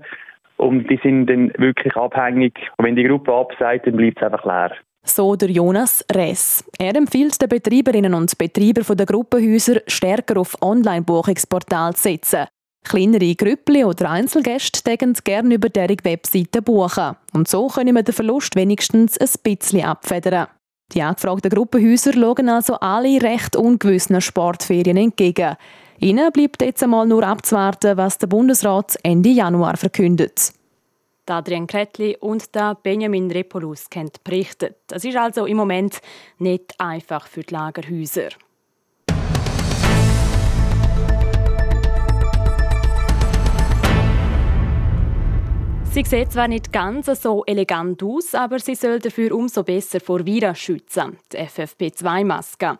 und 0.57 0.89
die 0.89 0.99
sind 1.01 1.27
dann 1.27 1.51
wirklich 1.57 1.95
abhängig. 1.95 2.53
Und 2.77 2.85
wenn 2.85 2.95
die 2.95 3.03
Gruppe 3.03 3.33
abseit, 3.33 3.87
dann 3.87 3.97
bleibt 3.97 4.17
es 4.17 4.23
einfach 4.23 4.45
leer. 4.45 4.71
So 5.03 5.35
der 5.35 5.49
Jonas 5.49 6.05
Ress. 6.13 6.69
Er 6.77 6.95
empfiehlt 6.95 7.41
den 7.41 7.49
Betreiberinnen 7.49 8.13
und 8.13 8.37
Betreibern 8.37 8.97
der 8.97 9.05
Gruppenhäuser, 9.05 9.81
stärker 9.87 10.39
auf 10.39 10.55
Online-Buchungsportale 10.61 11.93
zu 11.95 12.03
setzen. 12.03 12.45
Kleinere 12.83 13.35
Grüppli 13.35 13.83
oder 13.83 14.09
Einzelgäste 14.09 14.81
dürfen 14.83 15.13
gerne 15.23 15.55
über 15.55 15.69
deren 15.69 15.97
Webseite 16.03 16.61
buchen. 16.61 17.15
Und 17.33 17.47
so 17.47 17.67
können 17.67 17.95
wir 17.95 18.03
den 18.03 18.15
Verlust 18.15 18.55
wenigstens 18.55 19.17
ein 19.17 19.29
bisschen 19.43 19.83
abfedern. 19.83 20.47
Die 20.93 21.01
angefragten 21.01 21.51
Gruppenhäuser 21.51 22.13
schauen 22.13 22.49
also 22.49 22.75
alle 22.75 23.21
recht 23.21 23.55
ungewissen 23.55 24.19
Sportferien 24.21 24.97
entgegen. 24.97 25.55
Ihnen 25.99 26.31
bleibt 26.31 26.61
jetzt 26.61 26.81
einmal 26.81 27.05
nur 27.05 27.23
abzuwarten, 27.23 27.97
was 27.97 28.17
der 28.17 28.27
Bundesrat 28.27 28.97
Ende 29.03 29.29
Januar 29.29 29.77
verkündet. 29.77 30.53
Adrian 31.29 31.67
Kretli 31.67 32.17
und 32.19 32.55
der 32.55 32.75
Benjamin 32.75 33.29
Repolus 33.29 33.89
kennt 33.89 34.23
berichtet. 34.23 34.77
Es 34.91 35.05
ist 35.05 35.15
also 35.15 35.45
im 35.45 35.57
Moment 35.57 36.01
nicht 36.39 36.73
einfach 36.79 37.27
für 37.27 37.41
die 37.41 37.53
Lagerhäuser. 37.53 38.29
Sie 45.99 46.05
sieht 46.05 46.31
zwar 46.31 46.47
nicht 46.47 46.71
ganz 46.71 47.07
so 47.21 47.43
elegant 47.45 48.01
aus, 48.03 48.33
aber 48.33 48.59
sie 48.59 48.75
soll 48.75 48.99
dafür 48.99 49.35
umso 49.35 49.63
besser 49.63 49.99
vor 49.99 50.25
Viren 50.25 50.55
schützen, 50.55 51.17
die 51.29 51.39
FFP2-Maske. 51.39 52.77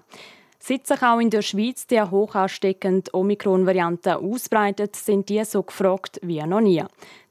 Seit 0.57 0.87
sich 0.87 1.03
auch 1.03 1.19
in 1.19 1.29
der 1.29 1.41
Schweiz 1.41 1.85
die 1.85 2.01
hoch 2.01 2.35
ansteckende 2.35 3.13
Omikron-Variante 3.13 4.19
ausbreitet, 4.19 4.95
sind 4.95 5.27
die 5.27 5.43
so 5.43 5.63
gefragt 5.63 6.21
wie 6.23 6.41
noch 6.43 6.61
nie. 6.61 6.81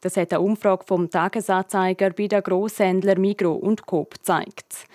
Das 0.02 0.18
hat 0.18 0.34
eine 0.34 0.42
Umfrage 0.42 0.84
vom 0.86 1.08
Tagesanzeiger 1.08 2.10
bei 2.10 2.26
den 2.26 2.42
Grosshändlern 2.42 3.18
Migro 3.18 3.52
und 3.54 3.86
Coop 3.86 4.16
gezeigt. 4.16 4.86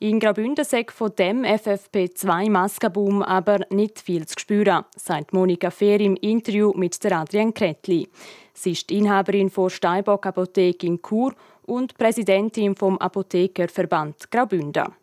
In 0.00 0.20
Graubünden 0.20 0.64
sagt 0.64 0.92
von 0.92 1.10
dem 1.18 1.42
FFP2-Maskenboom 1.42 3.20
aber 3.24 3.66
nicht 3.70 3.98
viel 3.98 4.26
zu 4.26 4.38
spüren, 4.38 4.84
sagt 4.94 5.32
Monika 5.32 5.70
Fehr 5.70 5.98
im 5.98 6.14
Interview 6.14 6.72
mit 6.76 7.02
der 7.02 7.18
Adrian 7.18 7.52
Kretli. 7.52 8.08
Sie 8.54 8.72
ist 8.72 8.92
Inhaberin 8.92 9.50
von 9.50 9.70
Steinbock 9.70 10.24
Apotheke 10.26 10.86
in 10.86 11.02
Chur 11.02 11.34
und 11.66 11.98
Präsidentin 11.98 12.76
vom 12.76 12.96
Apothekerverband 12.98 14.30
Graubünden. 14.30 14.94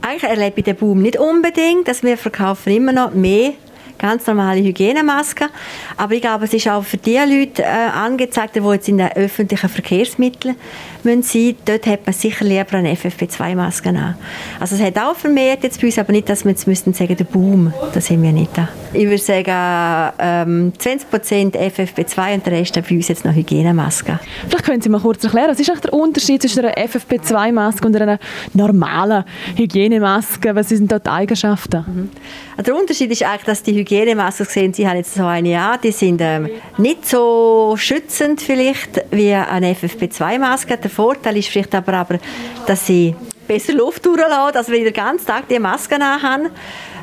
Eigentlich 0.00 0.30
erlebe 0.30 0.60
ich 0.60 0.64
den 0.64 0.76
Boom 0.76 1.02
nicht 1.02 1.18
unbedingt, 1.18 1.88
dass 1.88 2.04
wir 2.04 2.16
verkaufen 2.16 2.72
immer 2.72 2.92
noch 2.92 3.12
mehr 3.12 3.54
ganz 4.00 4.26
normale 4.26 4.60
Hygienemasken. 4.60 5.48
Aber 5.96 6.14
ich 6.14 6.20
glaube, 6.20 6.46
es 6.46 6.54
ist 6.54 6.68
auch 6.68 6.82
für 6.82 6.96
die 6.96 7.16
Leute 7.16 7.62
äh, 7.62 7.66
angezeigt, 7.66 8.56
die 8.56 8.60
jetzt 8.60 8.88
in 8.88 8.98
den 8.98 9.12
öffentlichen 9.12 9.68
Verkehrsmitteln 9.68 10.56
müssen 11.04 11.22
sein. 11.22 11.56
Dort 11.64 11.86
hat 11.86 12.06
man 12.06 12.14
sicher 12.14 12.44
lieber 12.44 12.74
eine 12.74 12.94
FFP2-Maske 12.94 13.90
an. 13.90 14.16
Also 14.58 14.74
es 14.74 14.82
hat 14.82 14.98
auch 14.98 15.14
vermehrt 15.14 15.62
jetzt 15.62 15.80
bei 15.80 15.86
uns, 15.86 15.98
aber 15.98 16.12
nicht, 16.12 16.28
dass 16.28 16.44
wir 16.44 16.50
jetzt 16.50 16.66
müssten 16.66 16.94
sagen, 16.94 17.16
der 17.16 17.24
Boom, 17.24 17.72
da 17.92 18.00
sind 18.00 18.22
wir 18.22 18.32
nicht 18.32 18.56
da. 18.56 18.68
Ich 18.92 19.04
würde 19.04 19.18
sagen, 19.18 20.12
ähm, 20.18 20.72
20% 20.76 21.56
FFP2 21.56 22.34
und 22.34 22.46
der 22.46 22.52
Rest 22.54 22.74
bei 22.74 22.94
uns 22.96 23.06
jetzt 23.06 23.24
noch 23.24 23.32
Hygienemasken. 23.32 24.18
Vielleicht 24.48 24.64
können 24.64 24.82
Sie 24.82 24.88
mal 24.88 25.00
kurz 25.00 25.22
erklären, 25.22 25.50
was 25.50 25.60
ist 25.60 25.84
der 25.84 25.92
Unterschied 25.92 26.42
zwischen 26.42 26.64
einer 26.64 26.76
FFP2-Maske 26.76 27.86
und 27.86 27.96
einer 27.96 28.18
normalen 28.52 29.24
Hygienemaske? 29.56 30.54
Was 30.56 30.70
sind 30.70 30.90
dort 30.90 31.06
die 31.06 31.10
Eigenschaften? 31.10 31.84
Mhm. 31.86 32.64
Der 32.64 32.76
Unterschied 32.76 33.12
ist 33.12 33.22
eigentlich, 33.22 33.44
dass 33.44 33.62
die 33.62 33.74
Hygienemasken 33.74 34.46
sehen, 34.46 34.74
Sie 34.74 34.88
haben 34.88 34.96
jetzt 34.96 35.14
so 35.14 35.24
eine 35.24 35.60
an, 35.60 35.78
die 35.82 35.92
sind 35.92 36.20
ähm, 36.20 36.48
nicht 36.76 37.08
so 37.08 37.74
schützend 37.76 38.42
vielleicht 38.42 39.04
wie 39.12 39.32
eine 39.32 39.72
FFP2-Maske. 39.72 40.76
Der 40.76 40.90
Vorteil 40.90 41.36
ist 41.36 41.48
vielleicht 41.48 41.74
aber, 41.76 41.94
aber 41.94 42.18
dass 42.66 42.86
sie 42.86 43.14
besser 43.50 43.72
Luft 43.72 44.06
durchlassen. 44.06 44.56
Also 44.56 44.72
wenn 44.72 44.78
ich 44.78 44.92
den 44.92 44.94
ganzen 44.94 45.26
Tag 45.26 45.48
die 45.48 45.58
Maske 45.58 45.96
habe, 45.96 46.50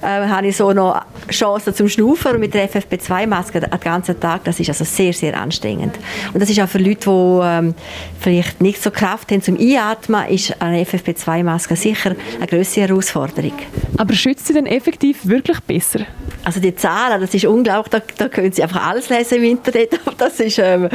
äh, 0.01 0.27
habe 0.27 0.47
ich 0.47 0.57
so 0.57 0.71
noch 0.71 1.01
Chancen 1.29 1.73
zum 1.73 1.89
Schnaufen 1.89 2.33
und 2.33 2.39
mit 2.39 2.53
der 2.53 2.69
FFP2-Maske 2.69 3.59
den 3.59 3.79
ganzen 3.79 4.19
Tag, 4.19 4.43
das 4.43 4.59
ist 4.59 4.69
also 4.69 4.83
sehr, 4.83 5.13
sehr 5.13 5.39
anstrengend. 5.39 5.95
Und 6.33 6.41
das 6.41 6.49
ist 6.49 6.59
auch 6.59 6.69
für 6.69 6.77
Leute, 6.77 7.09
die 7.09 7.39
ähm, 7.43 7.75
vielleicht 8.19 8.61
nicht 8.61 8.81
so 8.81 8.91
Kraft 8.91 9.31
haben 9.31 9.41
zum 9.41 9.57
Einatmen, 9.59 10.27
ist 10.29 10.61
eine 10.61 10.83
FFP2-Maske 10.83 11.75
sicher 11.75 12.15
eine 12.37 12.47
größere 12.47 12.87
Herausforderung. 12.87 13.53
Aber 13.97 14.13
schützt 14.13 14.47
sie 14.47 14.53
denn 14.53 14.65
effektiv 14.65 15.19
wirklich 15.27 15.59
besser? 15.61 16.01
Also 16.43 16.61
die 16.61 16.73
Zahlen, 16.73 17.19
das 17.19 17.33
ist 17.33 17.43
unglaublich, 17.43 17.89
da, 17.89 18.01
da 18.17 18.29
können 18.29 18.53
Sie 18.53 18.63
einfach 18.63 18.87
alles 18.87 19.09
lesen 19.09 19.39
im 19.39 19.43
Internet, 19.43 19.99
das 20.17 20.39
ist, 20.39 20.59
ähm, 20.59 20.87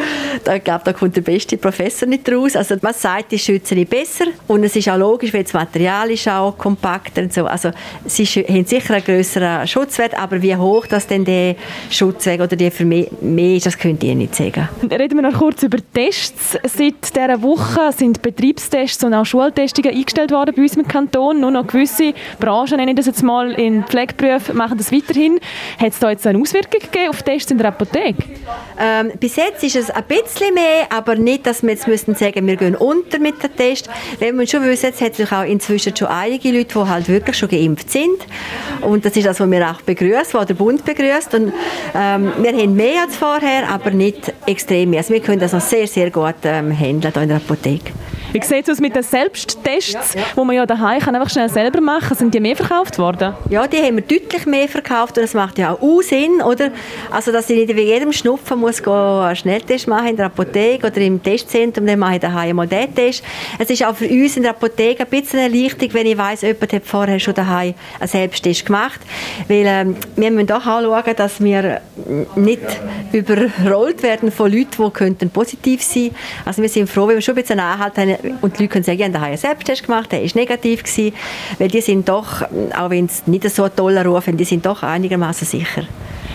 da, 0.44 0.56
ich 0.56 0.64
glaube, 0.64 0.82
da 0.85 0.94
kommt 0.94 1.14
der 1.14 1.21
beste 1.21 1.59
Professor 1.59 2.09
nicht 2.09 2.30
raus. 2.32 2.56
Also 2.56 2.76
man 2.80 2.94
sagt, 2.94 3.32
die 3.32 3.38
schützen 3.38 3.76
nicht 3.76 3.90
besser 3.90 4.25
und 4.49 4.64
es 4.64 4.75
ist 4.76 4.88
auch 4.88 4.97
logisch, 4.97 5.35
weil 5.35 5.42
das 5.42 5.52
Material 5.52 6.11
ist 6.11 6.26
auch 6.26 6.56
kompakter 6.56 7.21
und 7.21 7.35
so. 7.35 7.44
Also 7.44 7.71
sie 8.06 8.25
haben 8.25 8.64
sicher 8.64 8.91
einen 8.92 9.04
größeren 9.04 9.66
Schutzwert, 9.66 10.18
aber 10.18 10.42
wie 10.42 10.56
hoch 10.56 10.87
das 10.87 11.06
denn 11.06 11.25
der 11.25 11.56
Schutzwert 11.90 12.40
oder 12.40 12.56
die 12.56 12.70
für 12.70 12.84
mehr, 12.84 13.06
mehr 13.20 13.56
ist, 13.56 13.66
das 13.66 13.78
könnt 13.78 14.02
ihr 14.02 14.14
nicht 14.14 14.34
sagen. 14.34 14.68
Reden 14.82 15.16
wir 15.16 15.30
noch 15.30 15.38
kurz 15.38 15.62
über 15.62 15.78
Tests. 15.94 16.58
Seit 16.64 17.14
dieser 17.14 17.42
Woche 17.42 17.92
sind 17.92 18.22
Betriebstests 18.22 19.02
und 19.04 19.14
auch 19.14 19.25
Schultestungen 19.25 19.94
eingestellt 19.94 20.30
worden 20.30 20.54
bei 20.54 20.62
uns 20.62 20.76
im 20.76 20.87
Kanton. 20.87 21.40
Nur 21.40 21.50
noch 21.50 21.66
gewisse 21.66 22.14
Branchen, 22.38 22.76
nenne 22.76 22.92
ich 22.92 22.96
das 22.96 23.06
jetzt 23.06 23.22
mal, 23.22 23.52
in 23.52 23.84
Pflegeberufen, 23.84 24.56
machen 24.56 24.78
das 24.78 24.92
weiterhin. 24.92 25.38
Hat 25.78 25.92
es 25.92 25.99
da 25.99 26.11
jetzt 26.11 26.26
eine 26.26 26.38
Auswirkung 26.38 26.80
gegeben 26.80 27.11
auf 27.11 27.22
Tests 27.22 27.50
in 27.50 27.58
der 27.58 27.68
Apotheke? 27.68 28.22
Ähm, 28.78 29.12
bis 29.18 29.37
jetzt 29.37 29.62
ist 29.62 29.76
es 29.76 29.90
ein 29.90 30.04
bisschen 30.04 30.54
mehr, 30.54 30.87
aber 30.90 31.16
nicht, 31.16 31.46
dass 31.46 31.62
wir 31.62 31.70
jetzt 31.70 31.87
müssen 31.88 32.14
sagen, 32.14 32.46
wir 32.46 32.56
gehen 32.56 32.76
unter 32.76 33.18
mit 33.18 33.42
dem 33.42 33.54
Test. 33.56 33.88
Wenn 34.18 34.37
man 34.37 34.46
schon 34.46 34.62
wissen, 34.64 34.87
jetzt 34.87 35.00
hat 35.00 35.18
es 35.18 35.32
auch 35.32 35.44
inzwischen 35.44 35.96
schon 35.96 36.08
einige 36.08 36.50
Leute, 36.50 36.78
die 36.78 36.88
halt 36.88 37.08
wirklich 37.08 37.37
schon 37.37 37.49
geimpft 37.49 37.90
sind. 37.90 38.18
Und 38.82 39.04
das 39.04 39.16
ist 39.16 39.26
das, 39.26 39.40
was 39.40 39.50
wir 39.50 39.70
auch 39.70 39.80
begrüßen, 39.82 40.34
was 40.34 40.46
der 40.46 40.54
Bund 40.54 40.84
begrüßt. 40.84 41.34
Und 41.34 41.52
ähm, 41.94 42.32
wir 42.38 42.52
haben 42.52 42.74
mehr 42.74 43.02
als 43.02 43.16
vorher, 43.16 43.68
aber 43.68 43.90
nicht 43.90 44.32
extrem 44.46 44.90
mehr. 44.90 45.00
Also 45.00 45.14
wir 45.14 45.20
können 45.20 45.40
das 45.40 45.52
noch 45.52 45.60
sehr, 45.60 45.86
sehr 45.86 46.10
gut 46.10 46.34
ähm, 46.44 46.70
handeln 46.76 47.12
hier 47.12 47.22
in 47.22 47.28
der 47.28 47.36
Apotheke. 47.38 47.92
Wie 48.32 48.42
sieht 48.42 48.66
es 48.66 48.70
aus 48.70 48.80
mit 48.80 48.96
den 48.96 49.02
Selbsttests, 49.02 50.14
ja, 50.14 50.20
ja. 50.20 50.26
wo 50.34 50.44
man 50.44 50.56
ja 50.56 50.64
daheim 50.64 51.00
kann 51.00 51.14
einfach 51.14 51.28
schnell 51.28 51.50
selber 51.50 51.82
machen 51.82 52.08
kann? 52.08 52.16
Sind 52.16 52.32
die 52.32 52.40
mehr 52.40 52.56
verkauft 52.56 52.98
worden? 52.98 53.34
Ja, 53.50 53.66
die 53.66 53.76
haben 53.76 53.96
wir 53.96 54.02
deutlich 54.02 54.46
mehr 54.46 54.68
verkauft 54.68 55.18
und 55.18 55.24
das 55.24 55.34
macht 55.34 55.58
ja 55.58 55.72
auch 55.72 56.00
Sinn, 56.00 56.40
oder? 56.40 56.70
Also, 57.10 57.30
dass 57.30 57.50
ich 57.50 57.58
nicht 57.58 57.76
wie 57.76 57.82
jedem 57.82 58.10
Schnupfen 58.10 58.58
muss 58.58 58.82
einen 58.86 59.36
Schnelltest 59.36 59.86
machen 59.86 60.08
in 60.08 60.16
der 60.16 60.26
Apotheke 60.26 60.86
oder 60.86 60.96
im 60.96 61.22
Testzentrum, 61.22 61.86
dann 61.86 61.98
mache 61.98 62.14
ich 62.14 62.20
daheim 62.20 62.56
mal 62.56 62.66
den 62.66 62.94
Test. 62.94 63.22
Es 63.58 63.68
ist 63.68 63.84
auch 63.84 63.94
für 63.94 64.08
uns 64.08 64.34
in 64.38 64.44
der 64.44 64.52
Apotheke 64.52 65.02
ein 65.02 65.10
bisschen 65.10 65.38
eine 65.38 65.54
Erleichterung, 65.54 65.92
wenn 65.92 66.06
ich 66.06 66.16
weiss, 66.16 66.40
jemand 66.40 66.72
hat 66.72 66.86
vorher 66.86 67.20
schon 67.20 67.34
daheim 67.34 67.74
einen 68.00 68.08
Selbsttest 68.08 68.64
gemacht, 68.64 68.72
weil 69.49 69.64
ähm, 69.67 69.97
wir 70.17 70.31
müssen 70.31 70.50
auch 70.52 70.62
schauen, 70.62 71.17
dass 71.17 71.43
wir 71.43 71.81
nicht 72.37 72.61
überrollt 73.12 74.02
werden 74.02 74.33
von 74.33 74.50
Leuten, 74.50 74.85
die 74.85 74.91
könnten 74.91 75.31
positiv 75.31 75.83
sein 75.83 76.05
könnten. 76.05 76.17
Also 76.45 76.62
wir 76.62 76.69
sind 76.69 76.88
froh, 76.88 77.07
wenn 77.07 77.17
wir 77.17 77.23
schon 77.23 77.37
ein 77.37 77.43
bisschen 77.43 77.61
Anhalt 77.61 77.97
haben, 77.97 78.17
und 78.41 78.59
die 78.59 78.62
Leute 78.62 78.69
können 78.69 78.85
sagen, 78.85 78.99
ja, 78.99 79.09
da 79.09 79.23
einen 79.23 79.37
Selbsttest 79.37 79.85
gemacht, 79.85 80.12
der 80.12 80.23
ist 80.23 80.35
negativ 80.35 80.83
gewesen, 80.83 81.14
weil 81.59 81.69
die 81.69 81.81
sind 81.81 82.09
doch, 82.09 82.43
auch 82.76 82.91
wenn 82.91 83.07
es 83.07 83.26
nicht 83.26 83.49
so 83.50 83.64
ein 83.64 83.76
toller 83.76 84.05
Ruf 84.05 84.26
haben, 84.26 84.37
die 84.37 84.45
sind 84.45 84.64
doch 84.67 84.83
einigermaßen 84.83 85.47
sicher. 85.47 85.85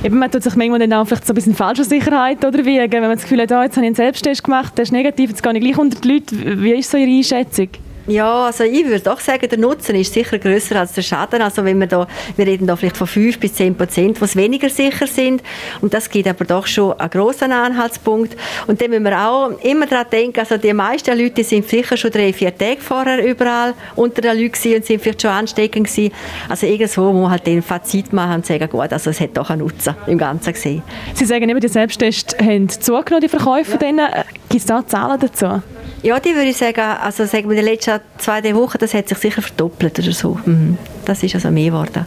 Eben, 0.03 0.19
man 0.19 0.29
tut 0.29 0.43
sich 0.43 0.55
manchmal 0.55 0.79
dann 0.79 0.93
auch 0.93 1.07
vielleicht 1.07 1.25
so 1.25 1.33
ein 1.33 1.35
bisschen 1.35 1.55
falsche 1.55 1.83
Sicherheit 1.83 2.45
oder 2.45 2.63
wie, 2.65 2.77
wenn 2.77 3.01
man 3.01 3.13
das 3.13 3.23
Gefühl 3.23 3.41
hat, 3.41 3.51
oh, 3.51 3.61
jetzt 3.61 3.77
habe 3.77 3.85
ich 3.85 3.87
einen 3.87 3.95
Selbsttest 3.95 4.43
gemacht, 4.43 4.77
der 4.77 4.83
ist 4.83 4.91
negativ, 4.91 5.31
jetzt 5.31 5.41
gehe 5.41 5.53
ich 5.53 5.61
gleich 5.61 5.77
unter 5.77 5.99
die 5.99 6.13
Leute. 6.13 6.61
Wie 6.61 6.73
ist 6.73 6.91
so 6.91 6.97
Ihre 6.97 7.09
Einschätzung? 7.09 7.69
Ja, 8.07 8.45
also 8.45 8.63
ich 8.63 8.85
würde 8.85 9.01
doch 9.01 9.19
sagen, 9.19 9.49
der 9.49 9.59
Nutzen 9.59 9.93
ist 9.95 10.13
sicher 10.13 10.39
größer 10.39 10.77
als 10.77 10.93
der 10.93 11.01
Schaden. 11.01 11.41
Also 11.41 11.65
wenn 11.65 11.77
wir 11.77 11.87
da, 11.87 12.07
wir 12.37 12.47
reden 12.47 12.65
da 12.65 12.77
vielleicht 12.77 12.95
von 12.95 13.05
5 13.05 13.37
bis 13.37 13.55
10 13.55 13.75
Prozent, 13.75 14.21
was 14.21 14.37
weniger 14.37 14.69
sicher 14.69 15.07
sind. 15.07 15.43
Und 15.81 15.93
das 15.93 16.09
gibt 16.09 16.25
aber 16.25 16.45
doch 16.45 16.67
schon 16.67 16.97
einen 16.97 17.09
grossen 17.09 17.51
Anhaltspunkt. 17.51 18.37
Und 18.65 18.81
dann 18.81 18.91
müssen 18.91 19.03
wir 19.03 19.19
auch 19.19 19.49
immer 19.61 19.87
daran 19.87 20.05
denken, 20.09 20.39
also 20.39 20.55
die 20.55 20.71
meisten 20.71 21.19
Leute 21.19 21.43
sind 21.43 21.67
sicher 21.67 21.97
schon 21.97 22.11
drei, 22.11 22.31
vier 22.31 22.57
Tage 22.57 22.79
vorher 22.79 23.25
überall 23.25 23.73
unter 23.97 24.21
den 24.21 24.39
Leuten 24.41 24.75
und 24.75 24.85
sind 24.85 25.01
vielleicht 25.01 25.21
schon 25.21 25.31
ansteckend 25.31 25.87
gewesen. 25.87 26.13
Also 26.47 26.65
irgendwo 26.65 27.11
muss 27.11 27.23
man 27.23 27.31
halt 27.31 27.45
den 27.45 27.61
Fazit 27.61 28.13
machen 28.13 28.35
und 28.35 28.45
sagen, 28.45 28.69
gut, 28.69 28.93
also 28.93 29.09
es 29.09 29.19
hat 29.19 29.35
doch 29.35 29.49
einen 29.49 29.63
Nutzen 29.63 29.95
im 30.07 30.17
Ganzen 30.17 30.53
gesehen. 30.53 30.81
Sie 31.13 31.25
sagen 31.25 31.49
eben, 31.49 31.59
die 31.59 31.67
Selbsttests 31.67 32.37
haben 32.39 32.69
zugenommen, 32.69 33.21
die 33.21 33.29
Verkäufe 33.29 33.71
von 33.71 33.79
denen. 33.79 34.07
Gibt 34.47 34.61
es 34.61 34.65
da 34.65 34.85
Zahlen 34.87 35.19
dazu? 35.19 35.61
Ja, 36.03 36.19
die 36.19 36.35
würde 36.35 36.49
ich 36.49 36.57
sagen, 36.57 36.79
also 36.79 37.25
sagen 37.25 37.49
wir 37.49 37.57
in 37.57 37.65
den 37.65 37.73
letzten 37.73 37.99
zwei, 38.17 38.39
drei 38.41 38.55
Wochen, 38.55 38.77
das 38.77 38.93
hat 38.93 39.09
sich 39.09 39.17
sicher 39.17 39.41
verdoppelt 39.41 39.97
oder 39.99 40.11
so. 40.11 40.39
Mhm. 40.45 40.77
Das 41.05 41.23
ist 41.23 41.35
also 41.35 41.49
mehr 41.49 41.71
geworden. 41.71 42.05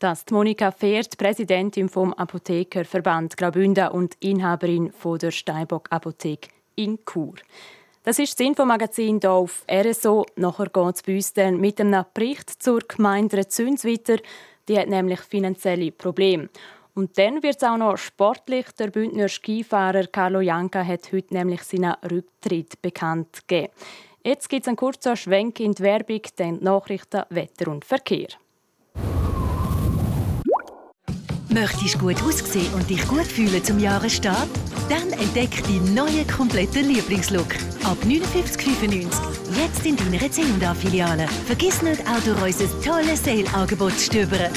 Das 0.00 0.20
ist 0.20 0.30
Monika 0.30 0.70
Fehrt, 0.70 1.16
Präsidentin 1.16 1.88
vom 1.88 2.12
Apothekerverband 2.14 3.36
Graubünden 3.36 3.88
und 3.88 4.16
Inhaberin 4.20 4.92
von 4.92 5.18
der 5.18 5.30
Steinbock 5.30 5.88
Apotheke 5.90 6.48
in 6.74 6.98
Chur. 7.04 7.34
Das 8.02 8.18
ist 8.18 8.40
das 8.40 8.46
Infomagazin 8.46 9.20
hier 9.20 9.30
auf 9.30 9.64
RSO. 9.70 10.24
Nachher 10.36 10.70
geht 10.70 10.96
es 10.96 11.02
bei 11.02 11.14
uns 11.16 11.32
dann 11.34 11.60
mit 11.60 11.80
einem 11.80 12.04
Bericht 12.14 12.62
zur 12.62 12.80
Gemeinde 12.80 13.46
Züns 13.46 13.84
weiter. 13.84 14.16
Die 14.68 14.78
hat 14.78 14.88
nämlich 14.88 15.20
finanzielle 15.20 15.92
Probleme. 15.92 16.48
Und 17.00 17.16
dann 17.16 17.42
wird 17.42 17.56
es 17.56 17.66
auch 17.66 17.78
noch 17.78 17.96
sportlich. 17.96 18.66
Der 18.78 18.88
Bündner 18.88 19.30
Skifahrer 19.30 20.06
Carlo 20.08 20.40
Janka 20.40 20.84
hat 20.84 21.10
heute 21.14 21.32
nämlich 21.32 21.62
seinen 21.62 21.94
Rücktritt 22.02 22.82
bekannt 22.82 23.48
gegeben. 23.48 23.72
Jetzt 24.22 24.50
gibt 24.50 24.64
es 24.64 24.68
einen 24.68 24.76
kurzen 24.76 25.16
Schwenk 25.16 25.60
in 25.60 25.72
die 25.72 25.82
Werbung, 25.82 26.20
dann 26.36 26.62
Nachrichten, 26.62 27.22
Wetter 27.30 27.68
und 27.70 27.86
Verkehr. 27.86 28.28
Möchtest 31.48 31.94
du 31.94 31.98
gut 32.00 32.22
aussehen 32.22 32.70
und 32.74 32.90
dich 32.90 33.08
gut 33.08 33.24
fühlen 33.24 33.64
zum 33.64 33.78
Jahresstart? 33.78 34.50
Dann 34.90 35.10
entdeck 35.18 35.64
deinen 35.64 35.94
neuen 35.94 36.26
kompletten 36.26 36.86
Lieblingslook. 36.86 37.54
Ab 37.82 37.96
59,95. 38.04 39.06
Jetzt 39.56 39.86
in 39.86 39.96
deiner 39.96 40.30
C&A-Filiale. 40.30 41.26
Vergiss 41.46 41.80
nicht 41.80 42.02
auch 42.06 42.22
durch 42.22 42.60
unser 42.60 42.82
tolles 42.82 43.24
Sale-Angebot 43.24 43.92
zu 43.92 44.04
stöbern. 44.04 44.52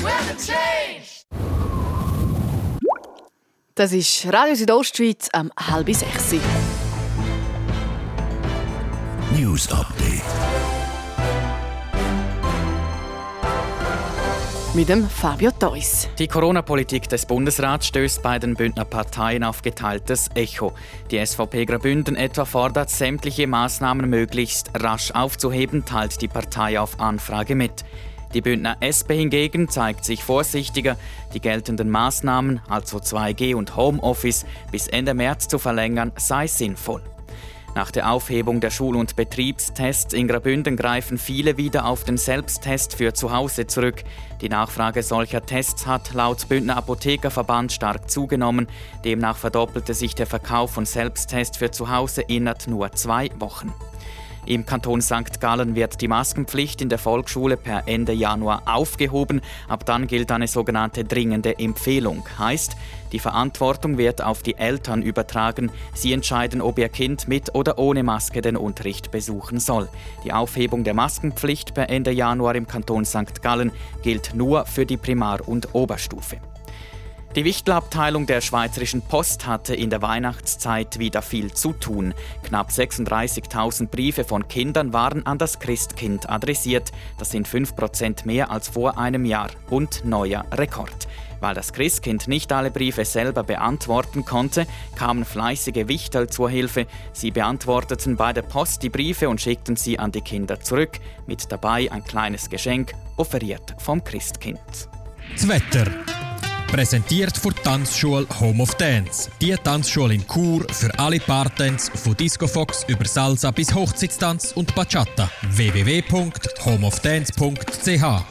Das 3.76 3.92
ist 3.92 4.32
Radio 4.32 4.54
Südostschweiz 4.54 5.30
am 5.34 5.52
halb 5.60 5.88
sechs. 5.88 6.36
News 9.36 9.68
Update. 9.72 10.22
Mit 14.76 14.90
dem 14.90 15.10
Fabio 15.10 15.50
Theus. 15.50 16.08
Die 16.20 16.28
Corona-Politik 16.28 17.10
des 17.10 17.26
Bundesrats 17.26 17.88
stößt 17.88 18.22
bei 18.22 18.38
den 18.38 18.54
Bündner 18.54 18.86
Parteien 18.86 19.44
auf 19.44 19.64
geteiltes 19.64 20.30
Echo. 20.36 20.74
Die 21.10 21.26
SVP 21.26 21.66
Graubünden 21.66 22.16
etwa 22.16 22.46
fordert, 22.46 22.92
sämtliche 22.92 23.48
Maßnahmen 23.48 24.08
möglichst 24.08 24.70
rasch 24.76 25.10
aufzuheben, 25.10 25.84
teilt 25.84 26.22
die 26.22 26.28
Partei 26.28 26.80
auf 26.80 27.00
Anfrage 27.00 27.56
mit. 27.56 27.84
Die 28.34 28.42
Bündner 28.42 28.78
SP 28.82 29.14
hingegen 29.14 29.70
zeigt 29.70 30.06
sich 30.06 30.24
vorsichtiger, 30.24 30.98
die 31.34 31.40
geltenden 31.40 31.90
Maßnahmen, 31.90 32.62
also 32.68 32.98
2G 32.98 33.56
und 33.56 33.76
Homeoffice, 33.76 34.46
bis 34.72 34.88
Ende 34.88 35.14
März 35.14 35.48
zu 35.48 35.60
verlängern, 35.60 36.12
sei 36.18 36.48
sinnvoll. 36.48 37.04
Nach 37.76 37.90
der 37.90 38.12
Aufhebung 38.12 38.60
der 38.60 38.70
Schul- 38.70 38.96
und 38.96 39.16
Betriebstests 39.16 40.14
in 40.14 40.28
Graubünden 40.28 40.78
greifen 40.78 41.18
viele 41.18 41.58
wieder 41.58 41.86
auf 41.86 42.04
den 42.04 42.18
Selbsttest 42.18 42.96
für 42.96 43.14
zu 43.14 43.32
Hause 43.32 43.66
zurück. 43.66 44.04
Die 44.42 44.50
Nachfrage 44.50 45.02
solcher 45.02 45.44
Tests 45.44 45.88
hat 45.88 46.14
laut 46.14 46.48
Bündner 46.50 46.78
Apothekerverband 46.78 47.72
stark 47.72 48.12
zugenommen. 48.12 48.68
Demnach 49.04 49.38
verdoppelte 49.38 49.96
sich 49.96 50.14
der 50.14 50.28
Verkauf 50.28 50.72
von 50.72 50.86
Selbsttests 50.86 51.58
für 51.58 51.72
zu 51.72 51.90
Hause 51.90 52.22
innerhalb 52.22 52.68
nur 52.68 52.92
zwei 52.92 53.30
Wochen. 53.40 53.74
Im 54.46 54.66
Kanton 54.66 55.02
St. 55.02 55.40
Gallen 55.40 55.76
wird 55.76 56.02
die 56.02 56.10
Maskenpflicht 56.10 56.82
in 56.82 56.90
der 56.90 56.98
Volksschule 56.98 57.56
per 57.56 57.88
Ende 57.88 58.12
Januar 58.12 58.64
aufgehoben. 58.66 59.42
Ab 59.70 59.86
dann 59.86 60.06
gilt 60.08 60.32
eine 60.32 60.48
sogenannte 60.48 61.06
dringende 61.06 61.58
Empfehlung. 61.58 62.26
Heißt, 62.38 62.76
die 63.14 63.20
Verantwortung 63.20 63.98
wird 63.98 64.22
auf 64.22 64.44
die 64.44 64.58
Eltern 64.58 65.02
übertragen. 65.02 65.72
Sie 65.94 66.12
entscheiden, 66.12 66.62
ob 66.62 66.78
ihr 66.78 66.90
Kind 66.90 67.28
mit 67.28 67.56
oder 67.56 67.80
ohne 67.80 68.04
Maske 68.04 68.42
den 68.42 68.58
Unterricht 68.58 69.12
besuchen 69.12 69.60
soll. 69.60 69.88
Die 70.26 70.34
Aufhebung 70.34 70.84
der 70.84 70.94
Maskenpflicht 70.94 71.74
per 71.74 71.90
Ende 71.90 72.12
Januar 72.12 72.56
im 72.56 72.68
Kanton 72.68 73.06
St. 73.06 73.42
Gallen 73.42 73.72
gilt 74.02 74.36
nur 74.36 74.66
für 74.66 74.86
die 74.86 74.98
Primar- 74.98 75.48
und 75.48 75.74
Oberstufe. 75.74 76.38
Die 77.36 77.46
Wichtelabteilung 77.46 78.28
der 78.28 78.42
Schweizerischen 78.42 79.02
Post 79.02 79.48
hatte 79.48 79.74
in 79.74 79.90
der 79.90 80.04
Weihnachtszeit 80.04 81.00
wieder 81.00 81.24
viel 81.24 81.52
zu 81.52 81.74
tun. 81.74 82.14
Knapp 82.44 82.70
36.000 82.70 83.88
Briefe 83.88 84.24
von 84.24 84.48
Kindern 84.48 84.94
waren 84.94 85.26
an 85.26 85.40
das 85.40 85.58
Christkind 85.58 86.30
adressiert. 86.30 86.92
Das 87.18 87.32
sind 87.32 87.48
5% 87.48 88.28
mehr 88.28 88.52
als 88.52 88.68
vor 88.68 89.00
einem 89.00 89.26
Jahr 89.26 89.50
und 89.72 90.06
neuer 90.06 90.46
Rekord. 90.52 91.08
Weil 91.40 91.56
das 91.56 91.74
Christkind 91.74 92.28
nicht 92.28 92.52
alle 92.52 92.70
Briefe 92.70 93.04
selber 93.04 93.42
beantworten 93.44 94.26
konnte, 94.26 94.68
kamen 94.96 95.26
fleißige 95.26 95.88
Wichtel 95.88 96.30
zur 96.30 96.52
Hilfe. 96.52 96.86
Sie 97.14 97.32
beantworteten 97.32 98.16
bei 98.16 98.32
der 98.32 98.44
Post 98.44 98.84
die 98.84 98.92
Briefe 98.92 99.28
und 99.28 99.42
schickten 99.42 99.76
sie 99.76 99.98
an 99.98 100.12
die 100.12 100.22
Kinder 100.22 100.60
zurück, 100.60 101.00
mit 101.26 101.52
dabei 101.52 101.92
ein 101.92 102.04
kleines 102.04 102.52
Geschenk, 102.52 102.94
offeriert 103.18 103.74
vom 103.80 104.04
Christkind. 104.04 104.60
Das 105.36 105.48
Wetter. 105.48 105.88
Präsentiert 106.74 107.38
von 107.38 107.54
Tanzschule 107.64 108.28
Home 108.40 108.64
of 108.64 108.74
Dance. 108.74 109.30
Die 109.40 109.56
Tanzschule 109.64 110.16
in 110.16 110.26
Chur 110.26 110.66
für 110.72 110.90
alle 110.98 111.20
Partens 111.20 111.92
von 111.94 112.18
Disco 112.18 112.48
Fox 112.48 112.84
über 112.88 113.06
Salsa 113.06 113.52
bis 113.52 113.76
Hochzeitstanz 113.76 114.54
und 114.54 114.74
Bachata. 114.74 115.30
www.homeofdance.ch 115.52 118.24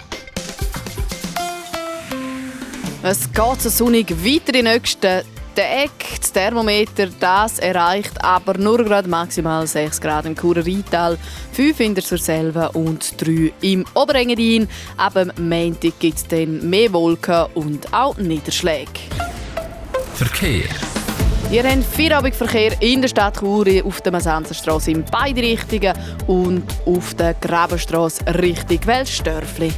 Es 3.05 3.33
geht 3.33 3.63
so 3.63 3.69
sonnig 3.69 4.11
weiter 4.11 4.59
in 4.59 4.65
nächsten 4.65 5.23
der 5.57 5.85
Eck, 5.85 6.21
das 6.21 6.33
Thermometer, 6.33 7.09
das 7.21 7.59
erreicht 7.59 8.23
aber 8.23 8.59
nur 8.59 8.85
gerade 8.85 9.09
maximal 9.09 9.67
6 9.67 10.01
Grad 10.01 10.27
im 10.27 10.37
Churer 10.37 10.65
Rheintal, 10.65 11.19
5 11.53 11.81
in 11.81 11.95
der 11.95 12.05
Surselva 12.05 12.67
und 12.69 13.21
3 13.21 13.53
im 13.61 13.85
Oberengadin. 13.95 14.69
Ab 14.97 15.15
dem 15.15 15.33
Montag 15.49 15.99
gibt 15.99 16.19
es 16.19 16.27
dann 16.27 16.69
mehr 16.69 16.93
Wolken 16.93 17.47
und 17.55 17.93
auch 17.93 18.17
Niederschläge. 18.17 18.91
Verkehr. 20.15 20.69
Wir 21.51 21.65
haben 21.65 21.83
Feierabendverkehr 21.83 22.81
in 22.81 23.03
der 23.03 23.09
Stadt 23.09 23.39
Chur 23.39 23.67
auf 23.85 24.01
der 24.01 24.13
Masanzerstraße 24.13 24.91
in 24.91 25.05
beide 25.05 25.43
Richtungen 25.43 25.93
und 26.27 26.65
auf 26.87 27.15
der 27.15 27.35
Grabenstraße 27.35 28.25
Richtung 28.41 28.87
Welsdörfli. 28.87 29.71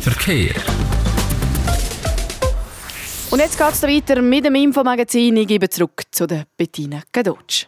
Verkehr. 0.00 0.54
Und 3.30 3.38
jetzt 3.38 3.56
geht 3.56 3.72
es 3.72 3.82
weiter 3.84 4.20
mit 4.22 4.44
dem 4.44 4.56
Infomagazin. 4.56 5.36
Ich 5.36 5.46
gebe 5.46 5.68
zurück 5.68 6.02
zu 6.10 6.26
der 6.26 6.46
Bettina 6.56 7.00
Gadotsch. 7.12 7.66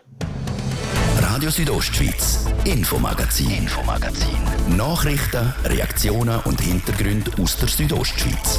Radio 1.20 1.50
Südostschweiz, 1.50 2.46
Infomagazin, 2.64 3.48
Infomagazin. 3.48 4.36
Nachrichten, 4.76 5.54
Reaktionen 5.64 6.40
und 6.46 6.60
Hintergründe 6.60 7.30
aus 7.40 7.56
der 7.58 7.68
Südostschweiz. 7.68 8.58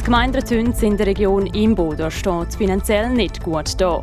Die 0.00 0.04
Gemeinde 0.04 0.42
Züns 0.42 0.82
in 0.82 0.96
der 0.96 1.06
Region 1.06 1.46
Imboden 1.46 2.10
steht 2.10 2.54
finanziell 2.56 3.08
nicht 3.10 3.40
gut 3.40 3.80
da. 3.80 4.02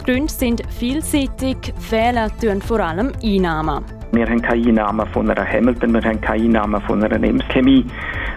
Die 0.00 0.12
Gründe 0.12 0.32
sind 0.32 0.62
vielseitig, 0.70 1.74
fehlen 1.78 2.30
tun 2.40 2.62
vor 2.62 2.80
allem 2.80 3.12
Einnahmen. 3.22 3.84
Wir 4.12 4.26
haben 4.26 4.40
keine 4.40 4.66
Einnahmen 4.66 5.06
von 5.08 5.30
einer 5.30 5.46
Hamilton, 5.46 5.92
wir 5.92 6.02
haben 6.02 6.20
keine 6.20 6.44
Einnahmen 6.44 6.80
von 6.82 7.04
einer 7.04 7.18
Nems-Chemie, 7.18 7.84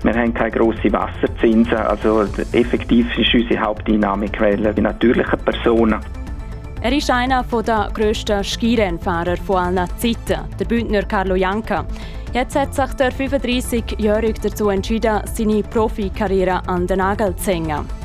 wir 0.03 0.13
haben 0.13 0.33
keine 0.33 0.51
grossen 0.51 0.91
Wasserzinsen. 0.91 1.77
Also 1.77 2.23
effektiv 2.51 3.07
ist 3.17 3.33
unsere 3.33 3.61
Haupteinnahmequelle 3.61 4.73
die 4.73 4.81
natürlichen 4.81 5.39
Personen. 5.39 5.99
Er 6.81 6.91
ist 6.91 7.09
einer 7.09 7.43
der 7.43 7.89
grössten 7.93 8.43
Skirennfahrer 8.43 9.37
von 9.37 9.55
allen 9.55 9.87
Zeiten, 9.97 10.41
der 10.59 10.65
Bündner 10.65 11.03
Carlo 11.03 11.35
Janka. 11.35 11.85
Jetzt 12.33 12.59
hat 12.59 12.75
sich 12.75 12.93
der 12.95 13.11
35-Jährige 13.13 14.41
dazu 14.41 14.69
entschieden, 14.69 15.21
seine 15.33 15.63
Profikarriere 15.63 16.61
an 16.67 16.87
den 16.87 16.97
Nagel 16.97 17.33
zu 17.37 17.51
hängen. 17.51 18.02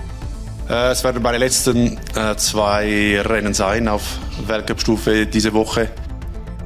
Äh, 0.69 0.91
es 0.91 1.03
werden 1.03 1.23
meine 1.23 1.39
letzten 1.39 1.99
äh, 2.15 2.37
zwei 2.37 3.21
Rennen 3.23 3.55
sein 3.55 3.89
auf 3.89 4.19
Weltcup-Stufe 4.47 5.27
diese 5.27 5.53
Woche. 5.55 5.89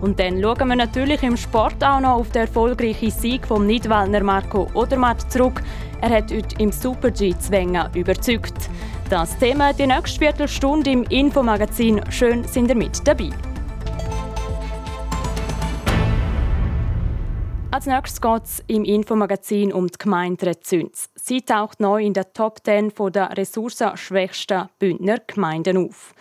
Und 0.00 0.18
dann 0.18 0.42
schauen 0.42 0.68
wir 0.68 0.76
natürlich 0.76 1.22
im 1.22 1.36
Sport 1.36 1.82
auch 1.84 2.00
noch 2.00 2.18
auf 2.18 2.30
den 2.30 2.42
erfolgreichen 2.42 3.12
Sieg 3.12 3.46
vom 3.46 3.66
Nidwalner 3.66 4.24
Marco 4.24 4.68
Odermatt 4.74 5.30
zurück. 5.30 5.62
Er 6.00 6.10
hat 6.10 6.32
heute 6.32 6.56
im 6.58 6.72
Super-G 6.72 7.36
Zwängen 7.38 7.86
überzeugt. 7.94 8.68
Das 9.08 9.38
Thema 9.38 9.72
die 9.72 9.86
nächste 9.86 10.18
Viertelstunde 10.18 10.90
im 10.90 11.04
Infomagazin. 11.04 12.00
Schön 12.10 12.42
sind 12.44 12.70
ihr 12.70 12.74
mit 12.74 13.06
dabei. 13.06 13.30
Als 17.74 17.86
nächstes 17.86 18.20
geht 18.20 18.42
es 18.42 18.60
im 18.68 18.84
Infomagazin 18.84 19.72
um 19.72 19.86
die 19.86 19.96
Gemeinde 19.98 20.60
Züns. 20.60 21.10
Sie 21.14 21.40
taucht 21.40 21.80
neu 21.80 22.02
in 22.02 22.12
der 22.12 22.30
Top 22.34 22.58
10 22.62 22.92
der 23.10 23.34
ressourcenschwächsten 23.34 24.68
Bündner 24.78 25.16
Gemeinden 25.26 25.78
auf. 25.78 26.12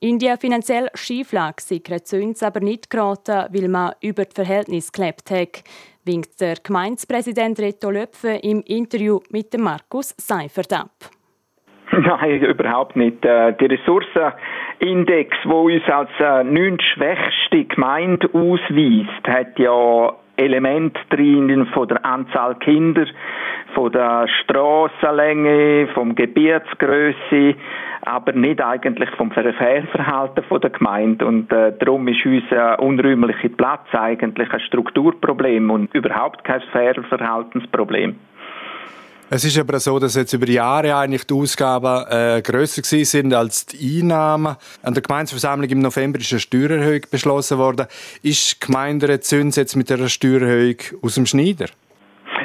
In 0.00 0.20
die 0.20 0.32
finanzielle 0.38 0.90
Schieflage 0.94 1.60
sind 1.60 2.06
Züns 2.06 2.44
aber 2.44 2.60
nicht 2.60 2.88
geraten, 2.88 3.52
weil 3.52 3.68
man 3.68 3.94
über 4.00 4.24
das 4.24 4.34
Verhältnis 4.34 4.92
gelebt 4.92 5.32
hat, 5.32 5.64
winkt 6.04 6.40
der 6.40 6.54
Gemeindepräsident 6.62 7.58
Reto 7.58 7.90
Löpfe 7.90 8.38
im 8.40 8.62
Interview 8.62 9.18
mit 9.30 9.58
Markus 9.58 10.14
Seifert 10.18 10.72
ab. 10.72 10.92
Nein, 11.90 12.42
überhaupt 12.42 12.94
nicht. 12.94 13.24
Äh, 13.24 13.54
der 13.54 13.70
Ressourcenindex, 13.70 15.36
wo 15.46 15.62
uns 15.64 15.82
als 15.88 16.10
äh, 16.20 16.44
neunschwächste 16.44 17.64
Gemeinde 17.64 18.28
ausweist, 18.32 19.26
hat 19.26 19.58
ja 19.58 20.16
Element 20.36 20.96
drin 21.10 21.66
von 21.66 21.88
der 21.88 22.04
Anzahl 22.04 22.54
Kinder, 22.56 23.06
von 23.74 23.92
der 23.92 24.26
Strassenlänge, 24.42 25.88
vom 25.94 26.14
Gebietsgröße, 26.14 27.54
aber 28.02 28.32
nicht 28.32 28.62
eigentlich 28.62 29.10
vom 29.10 29.30
Verkehrverhalten 29.30 30.44
der 30.60 30.70
Gemeinde. 30.70 31.26
Und 31.26 31.52
äh, 31.52 31.72
darum 31.78 32.08
ist 32.08 32.24
unser 32.24 32.80
unräumlicher 32.80 33.48
Platz 33.50 33.86
eigentlich 33.92 34.52
ein 34.52 34.60
Strukturproblem 34.60 35.70
und 35.70 35.94
überhaupt 35.94 36.44
kein 36.44 36.60
Verkehrsverhaltensproblem. 36.72 38.16
Es 39.34 39.46
ist 39.46 39.58
aber 39.58 39.80
so, 39.80 39.98
dass 39.98 40.14
jetzt 40.14 40.34
über 40.34 40.46
Jahre 40.46 40.94
eigentlich 40.94 41.26
die 41.26 41.32
Ausgaben 41.32 42.04
äh, 42.10 42.42
grösser 42.42 42.82
sind 42.84 43.32
als 43.32 43.64
die 43.64 44.02
Einnahmen. 44.02 44.56
An 44.82 44.92
der 44.92 45.02
Gemeindeversammlung 45.02 45.70
im 45.70 45.78
November 45.78 46.18
ist 46.18 46.32
eine 46.32 46.40
Steuererhöhung 46.40 47.00
beschlossen 47.10 47.56
worden. 47.56 47.86
Ist 48.22 48.62
die 48.62 48.66
Gemeinde 48.66 49.20
Züns 49.20 49.56
jetzt 49.56 49.74
mit 49.74 49.88
der 49.88 50.06
Steuererhöhung 50.08 50.76
aus 51.00 51.14
dem 51.14 51.24
Schneider? 51.24 51.64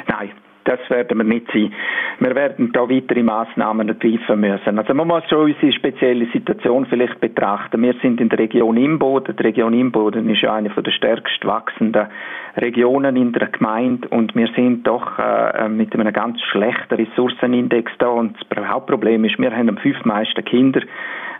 Nein, 0.06 0.30
das 0.64 0.80
werden 0.88 1.18
wir 1.18 1.24
nicht 1.24 1.46
sein. 1.52 1.74
Wir 2.20 2.34
werden 2.34 2.72
da 2.72 2.80
weitere 2.80 3.22
Massnahmen 3.22 3.88
ergreifen 3.88 4.40
müssen. 4.40 4.76
Also 4.76 4.92
man 4.92 5.06
muss 5.06 5.22
schon 5.28 5.52
unsere 5.52 5.72
spezielle 5.72 6.26
Situation 6.32 6.84
vielleicht 6.86 7.20
betrachten. 7.20 7.80
Wir 7.80 7.94
sind 8.02 8.20
in 8.20 8.28
der 8.28 8.40
Region 8.40 8.76
Imboden. 8.76 9.36
Die 9.36 9.42
Region 9.42 9.72
Imboden 9.72 10.28
ist 10.28 10.42
ja 10.42 10.54
eine 10.54 10.68
der 10.68 10.90
stärkst 10.90 11.44
wachsenden 11.44 12.08
Regionen 12.56 13.14
in 13.14 13.32
der 13.32 13.46
Gemeinde 13.46 14.08
und 14.08 14.34
wir 14.34 14.48
sind 14.56 14.84
doch 14.84 15.18
äh, 15.18 15.68
mit 15.68 15.94
einem 15.94 16.12
ganz 16.12 16.40
schlechten 16.50 16.94
Ressourcenindex 16.94 17.92
da 17.98 18.08
und 18.08 18.36
das 18.48 18.66
Hauptproblem 18.66 19.24
ist, 19.24 19.38
wir 19.38 19.52
haben 19.52 19.68
am 19.68 19.76
fünf 19.76 20.04
meisten 20.04 20.44
Kinder 20.44 20.80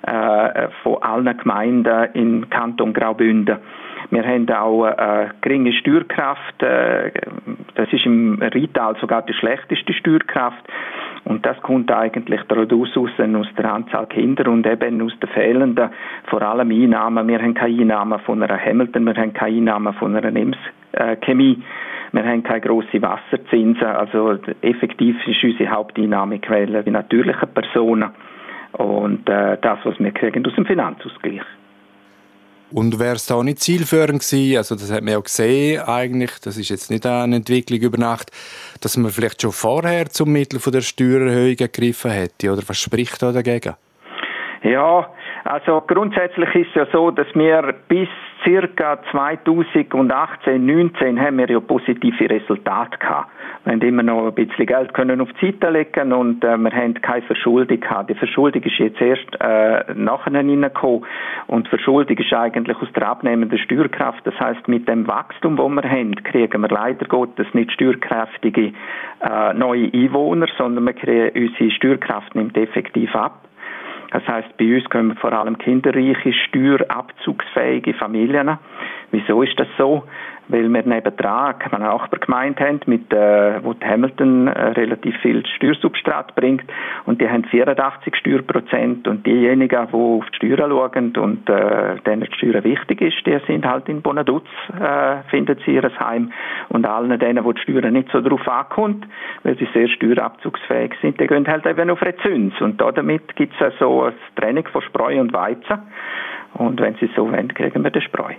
äh, 0.03 0.69
von 0.85 1.03
allen 1.03 1.37
Gemeinden 1.37 2.09
im 2.15 2.51
Kanton 2.51 2.93
Graubünden. 2.93 3.59
Wir 4.11 4.25
haben 4.25 4.49
auch 4.51 4.85
eine 4.85 5.33
geringe 5.43 5.73
Steuerkraft. 5.73 6.63
Äh, 6.63 7.11
das 7.75 7.93
ist 7.93 8.07
im 8.07 8.41
Rital 8.41 8.97
sogar 9.01 9.23
die 9.23 9.35
schlechteste 9.35 9.93
Steuerkraft. 9.93 10.65
Und 11.25 11.45
das 11.45 11.61
kommt 11.61 11.93
eigentlich 11.93 12.41
daraus 12.49 12.97
aus 12.97 13.11
der 13.19 13.73
Anzahl 13.73 14.07
Kinder 14.07 14.51
und 14.51 14.67
eben 14.67 15.03
aus 15.03 15.13
den 15.21 15.29
fehlenden, 15.31 15.91
vor 16.25 16.41
allem 16.41 16.71
Einnahmen. 16.71 17.29
Wir 17.29 17.41
haben 17.43 17.55
keine 17.55 17.81
Einnahmen 17.81 18.19
von 18.21 18.43
einer 18.43 18.59
Hamilton, 18.59 19.05
wir 19.05 19.15
haben 19.15 19.35
keine 19.35 19.57
Einnahmen 19.57 19.93
von 19.95 20.17
einer 20.17 20.31
Nems 20.31 20.57
äh. 20.93 21.17
Wir 22.13 22.25
haben 22.25 22.43
keine 22.43 22.61
grossen 22.63 23.03
Wasserzinsen. 23.03 23.87
Also 23.87 24.39
effektiv 24.63 25.17
ist 25.27 25.45
unsere 25.45 25.71
Haupteinnahmequelle 25.71 26.83
die 26.83 26.91
natürlichen 26.91 27.49
Personen 27.51 28.11
und 28.73 29.29
äh, 29.29 29.59
das, 29.61 29.79
was 29.85 29.99
wir 29.99 30.13
kriegen 30.13 30.47
aus 30.47 30.55
dem 30.55 30.65
Finanzausgleich. 30.65 31.43
Und 32.71 32.99
wäre 32.99 33.17
es 33.17 33.27
da 33.27 33.43
nicht 33.43 33.61
zielführend 33.61 34.21
gewesen, 34.21 34.59
also 34.59 34.75
das 34.75 34.93
hat 34.93 35.03
man 35.03 35.15
ja 35.15 35.21
gesehen 35.21 35.81
eigentlich, 35.81 36.33
das 36.43 36.59
ist 36.59 36.69
jetzt 36.69 36.91
nicht 36.91 37.07
eine 37.07 37.37
Entwicklung 37.37 37.81
über 37.81 37.97
Nacht, 37.97 38.31
dass 38.83 38.97
man 38.99 39.11
vielleicht 39.11 39.41
schon 39.41 39.53
vorher 39.53 40.11
zum 40.11 40.33
Mittel 40.33 40.61
von 40.61 40.73
der 40.73 40.83
Steuererhöhung 40.83 41.57
gegriffen 41.57 42.11
hätte, 42.11 42.53
oder? 42.53 42.63
Was 42.67 42.79
spricht 42.79 43.23
da 43.23 43.33
dagegen? 43.33 43.75
Ja, 44.63 45.11
Also 45.49 45.81
grundsätzlich 45.81 46.55
ist 46.55 46.69
es 46.69 46.75
ja 46.75 46.87
so, 46.93 47.11
dass 47.11 47.27
wir 47.35 47.75
bis 47.89 48.09
circa 48.45 48.99
2018, 49.11 50.67
19 50.67 51.19
haben 51.19 51.39
wir 51.39 51.49
ja 51.49 51.59
positive 51.59 52.29
Resultate 52.29 52.99
gehabt. 52.99 53.31
Wir 53.65 53.73
haben 53.73 53.81
immer 53.81 54.03
noch 54.03 54.27
ein 54.27 54.35
bisschen 54.35 54.67
Geld 54.67 54.93
können 54.93 55.23
auf 55.23 55.31
die 55.41 55.47
Seite 55.47 55.71
legen 55.71 56.13
und 56.13 56.45
äh, 56.45 56.59
wir 56.59 56.71
haben 56.71 57.01
keine 57.01 57.23
Verschuldung 57.23 57.81
gehabt. 57.81 58.11
Die 58.11 58.15
Verschuldung 58.15 58.63
ist 58.63 58.79
jetzt 58.79 59.01
erst 59.01 59.41
äh, 59.41 59.95
nachher 59.95 60.37
hineingekommen 60.37 61.07
und 61.47 61.67
Verschuldung 61.69 62.19
ist 62.19 62.33
eigentlich 62.35 62.77
aus 62.77 62.93
der 62.95 63.09
abnehmenden 63.09 63.59
Steuerkraft. 63.59 64.27
Das 64.27 64.39
heißt, 64.39 64.69
mit 64.69 64.87
dem 64.87 65.09
Wachstum, 65.09 65.57
das 65.57 65.67
wir 65.67 65.91
haben, 65.91 66.15
kriegen 66.25 66.61
wir 66.61 66.69
leider 66.69 67.07
Gottes 67.07 67.47
nicht 67.55 67.73
steuerkräftige 67.73 68.75
äh, 69.23 69.55
neue 69.55 69.91
Einwohner, 69.95 70.47
sondern 70.59 70.85
wir 70.85 70.93
kriegen, 70.93 71.31
unsere 71.35 71.71
Steuerkraft 71.71 72.35
nimmt 72.35 72.55
effektiv 72.59 73.15
ab. 73.15 73.48
Das 74.11 74.27
heißt, 74.27 74.57
bei 74.57 74.77
uns 74.77 74.89
kommen 74.89 75.17
vor 75.17 75.33
allem 75.33 75.59
kinderreiche, 75.59 76.33
steuerabzugsfähige 76.33 77.95
Familien. 77.95 78.59
Wieso 79.11 79.43
ist 79.43 79.59
das 79.59 79.69
so? 79.77 80.05
Weil 80.49 80.69
wir 80.69 80.83
nebendran 80.83 81.55
eine 81.71 81.85
Nachbargemeinde 81.85 82.65
haben, 82.65 82.81
mit, 82.87 83.13
äh, 83.13 83.63
wo 83.63 83.75
die 83.75 83.87
Hamilton 83.87 84.49
äh, 84.49 84.69
relativ 84.69 85.17
viel 85.19 85.45
Steuersubstrat 85.47 86.35
bringt 86.35 86.65
und 87.07 87.21
die 87.21 87.29
haben 87.29 87.45
84 87.45 88.17
Steuerprozent 88.17 89.07
und 89.07 89.27
diejenigen, 89.27 89.89
die 89.89 89.95
auf 89.95 90.25
die 90.31 90.37
Steuern 90.37 90.71
schauen 90.71 91.17
und 91.17 91.49
äh, 91.49 91.97
denen 92.07 92.23
die 92.23 92.35
Steuern 92.35 92.65
wichtig 92.65 93.01
ist, 93.01 93.27
die 93.27 93.39
sind 93.47 93.67
halt 93.67 93.89
in 93.89 94.03
Bonaduz, 94.03 94.47
äh, 94.79 95.23
finden 95.31 95.59
sie 95.65 95.75
ihr 95.75 95.91
Heim. 95.99 96.33
Und 96.69 96.87
allen 96.87 97.19
denen, 97.19 97.45
wo 97.45 97.53
die 97.53 97.61
Steuern 97.63 97.93
nicht 97.93 98.11
so 98.13 98.21
drauf 98.21 98.47
ankommt, 98.49 99.07
weil 99.43 99.57
sie 99.59 99.69
sehr 99.73 99.89
steuerabzugsfähig 99.89 100.95
sind, 101.01 101.21
die 101.21 101.27
gehen 101.27 101.47
halt 101.47 101.67
eben 101.67 101.91
auf 101.91 102.03
Rezins. 102.03 102.55
Und 102.61 102.81
damit 102.81 103.37
gibt 103.37 103.55
es 103.61 103.73
so 103.79 104.03
eine 104.03 104.15
Trennung 104.37 104.67
von 104.69 104.83
Spreu 104.83 105.21
und 105.21 105.33
Weizen. 105.33 105.79
Und 106.55 106.81
wenn 106.81 106.95
sie 106.97 107.11
so 107.15 107.31
wollen, 107.31 107.53
kriegen 107.55 107.83
wir 107.83 107.91
den 107.91 108.03
Spreu. 108.03 108.35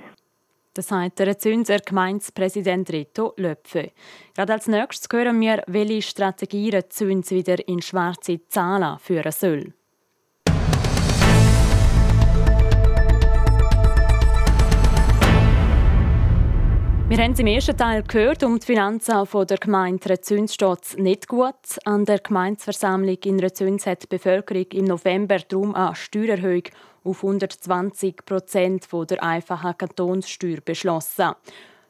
Das 0.74 0.88
sagt 0.88 1.20
der 1.20 1.38
Zünser 1.38 1.80
Gemeindepräsident 1.80 2.92
Reto 2.92 3.34
Löpfe. 3.38 3.92
Gerade 4.36 4.54
als 4.54 4.68
nächstes 4.68 5.08
hören 5.12 5.42
wir, 5.42 5.64
welche 5.68 6.02
Strategie 6.02 6.70
der 6.70 6.90
wieder 7.32 7.68
in 7.68 7.82
schwarze 7.82 8.46
Zahlen 8.48 9.00
führen 9.00 9.32
soll. 9.32 9.74
Wir 17.10 17.18
haben 17.18 17.32
es 17.32 17.40
im 17.40 17.48
ersten 17.48 17.76
Teil 17.76 18.04
gehört, 18.04 18.44
um 18.44 18.60
die 18.60 18.66
Finanzen 18.68 19.16
der 19.48 19.58
Gemeinde 19.58 20.10
Rezüns 20.10 20.54
steht 20.54 20.84
es 20.84 20.96
nicht 20.96 21.28
gut. 21.28 21.56
An 21.84 22.06
der 22.06 22.20
Gemeindeversammlung 22.20 23.18
in 23.26 23.40
Rezüns 23.40 23.88
hat 23.88 24.04
die 24.04 24.08
Bevölkerung 24.08 24.68
im 24.74 24.86
November 24.86 25.40
darum 25.40 25.74
eine 25.74 25.96
Steuererhöhung 25.96 26.66
auf 27.04 27.24
120 27.24 28.26
Prozent 28.26 28.88
der 28.92 29.24
einfachen 29.24 29.78
Kantonssteuer 29.78 30.60
beschlossen. 30.64 31.34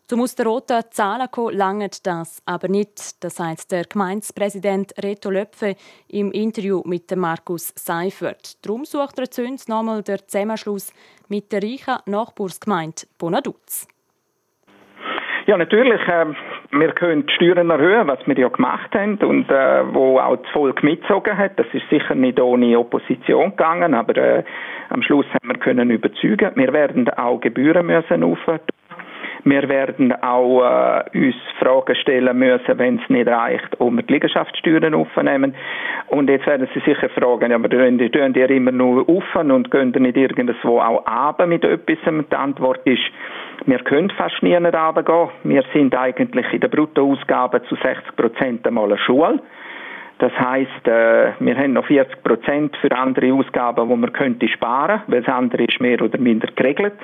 Zum 0.10 0.22
aus 0.22 0.34
der 0.34 0.48
roten 0.48 0.82
Zahlen 0.89 1.30
kommen, 1.30 1.56
langt 1.56 2.08
das 2.08 2.41
aber 2.43 2.67
nicht. 2.67 3.24
Das 3.24 3.36
sagt 3.36 3.72
der 3.72 3.84
Gemeindepräsident 3.84 4.91
Reto 5.04 5.30
Löpfe 5.30 5.76
im 6.08 6.32
Interview 6.32 6.82
mit 6.84 7.15
Markus 7.15 7.72
Seifert. 7.76 8.65
Darum 8.65 8.86
sucht 8.86 9.19
er 9.19 9.30
Züns 9.30 9.67
nochmal 9.67 10.02
den 10.02 10.17
Zusammenschluss 10.26 10.91
mit 11.28 11.52
der 11.52 11.62
reichen 11.62 11.98
Nachbarsgemeinde 12.08 13.04
Bonaduz. 13.19 13.88
Ja, 15.45 15.58
natürlich. 15.58 16.02
Äh, 16.08 16.34
wir 16.71 16.91
können 16.91 17.25
die 17.25 17.34
Steuern 17.34 17.69
erhöhen, 17.69 18.08
was 18.08 18.19
wir 18.25 18.38
ja 18.38 18.47
gemacht 18.47 18.93
haben 18.93 19.17
und 19.17 19.49
äh, 19.49 19.93
wo 19.93 20.19
auch 20.19 20.38
das 20.38 20.51
Volk 20.51 20.84
mitgezogen 20.84 21.38
hat. 21.38 21.58
Das 21.58 21.65
ist 21.73 21.89
sicher 21.89 22.13
nicht 22.13 22.39
ohne 22.39 22.77
Opposition 22.77 23.51
gegangen, 23.51 23.93
aber 23.95 24.15
äh, 24.17 24.43
am 24.89 25.01
Schluss 25.01 25.25
haben 25.34 25.47
wir 25.47 25.58
können 25.58 25.89
überzeugen. 25.89 26.51
Wir 26.55 26.71
werden 26.71 27.10
auch 27.10 27.39
Gebühren 27.39 27.88
müssen 27.88 28.23
aufhören. 28.23 28.60
Wir 29.45 29.69
werden 29.69 30.12
auch 30.21 30.62
äh, 30.63 31.17
uns 31.17 31.36
Fragen 31.60 31.95
stellen 31.95 32.38
müssen, 32.38 32.77
wenn 32.77 32.99
es 32.99 33.10
nicht 33.10 33.27
reicht, 33.27 33.79
wir 33.79 34.03
die 34.03 34.13
Liegenschaftssteuern 34.13 34.93
aufnehmen. 34.93 35.55
Und 36.08 36.29
jetzt 36.29 36.45
werden 36.45 36.67
Sie 36.73 36.82
sicher 36.82 37.10
fragen, 37.10 37.53
aber 37.53 37.69
tun 37.69 37.97
die 38.34 38.41
immer 38.41 38.71
nur 38.71 39.08
auf 39.08 39.36
und 39.36 39.71
gehen 39.71 39.91
nicht 39.91 40.17
irgendwo 40.17 40.79
auch 40.79 41.05
ab 41.05 41.45
mit 41.47 41.63
etwas? 41.63 41.97
Die 42.05 42.36
Antwort 42.36 42.86
ist, 42.86 43.12
wir 43.65 43.80
können 43.80 44.10
fast 44.12 44.41
nie 44.41 44.56
runtergehen. 44.56 45.30
Wir 45.43 45.63
sind 45.74 45.95
eigentlich 45.95 46.52
in 46.54 46.62
der 46.62 46.67
Bruttoausgabe 46.69 47.63
zu 47.63 47.76
60 47.76 48.15
Prozent 48.15 48.67
einmal 48.67 48.86
eine 48.86 48.98
Schule. 48.98 49.39
Das 50.19 50.34
heißt, 50.34 50.88
äh, 50.88 51.32
wir 51.39 51.58
haben 51.58 51.74
noch 51.74 51.86
40 51.86 52.24
Prozent 52.24 52.76
für 52.78 52.91
andere 52.95 53.34
Ausgaben, 53.34 53.88
wo 53.88 53.95
man 53.95 54.12
könnte 54.12 54.48
sparen, 54.50 55.02
weil 55.08 55.22
das 55.22 55.34
andere 55.34 55.63
ist 55.63 55.80
mehr 55.80 56.02
oder 56.02 56.17
minder 56.19 56.50
geregelt 56.56 56.98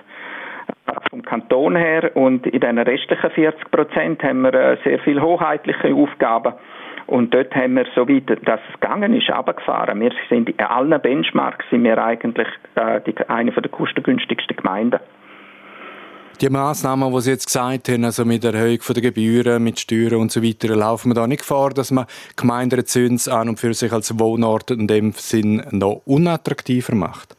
vom 1.10 1.22
Kanton 1.24 1.76
her 1.76 2.16
und 2.16 2.46
in 2.48 2.60
den 2.60 2.78
restlichen 2.80 3.30
40 3.30 3.72
Prozent 3.72 4.24
haben 4.24 4.42
wir 4.42 4.54
äh, 4.54 4.78
sehr 4.84 5.00
viel 5.00 5.22
hoheitliche 5.22 5.94
Aufgaben. 5.94 6.54
Und 7.08 7.34
dort 7.34 7.56
haben 7.56 7.76
wir, 7.76 7.86
soweit 7.94 8.24
das 8.46 8.60
gegangen 8.80 9.14
ist, 9.14 9.30
abgefahren. 9.30 10.00
Wir 10.02 10.12
sind 10.28 10.50
in 10.50 10.60
allen 10.60 11.00
Benchmarks 11.00 11.66
sind 11.70 11.84
wir 11.84 12.04
eigentlich 12.04 12.48
äh, 12.76 13.02
eine 13.28 13.52
der 13.52 13.70
kostengünstigsten 13.70 14.58
Gemeinden. 14.58 15.00
Die 16.42 16.50
Massnahmen, 16.50 17.14
die 17.14 17.22
Sie 17.22 17.32
jetzt 17.32 17.46
gesagt 17.46 17.88
haben, 17.88 18.04
also 18.04 18.26
mit 18.26 18.44
der 18.44 18.54
Erhöhung 18.54 18.80
der 18.90 19.02
Gebühren, 19.02 19.64
mit 19.64 19.80
Steuern 19.80 20.16
und 20.16 20.32
so 20.32 20.44
weiter, 20.44 20.76
laufen 20.76 21.12
wir 21.12 21.16
da 21.16 21.28
nicht 21.28 21.40
Gefahr, 21.40 21.70
dass 21.70 21.92
man 21.92 22.08
Gemeinden 22.36 22.86
Züns 22.86 23.30
an 23.30 23.48
und 23.48 23.60
für 23.60 23.74
sich 23.74 23.94
als 23.94 24.20
Wohnort 24.20 24.70
in 24.70 24.88
dem 24.88 25.14
Sinn 25.14 25.64
noch 25.72 26.02
unattraktiver 26.06 26.94
macht? 26.94 27.38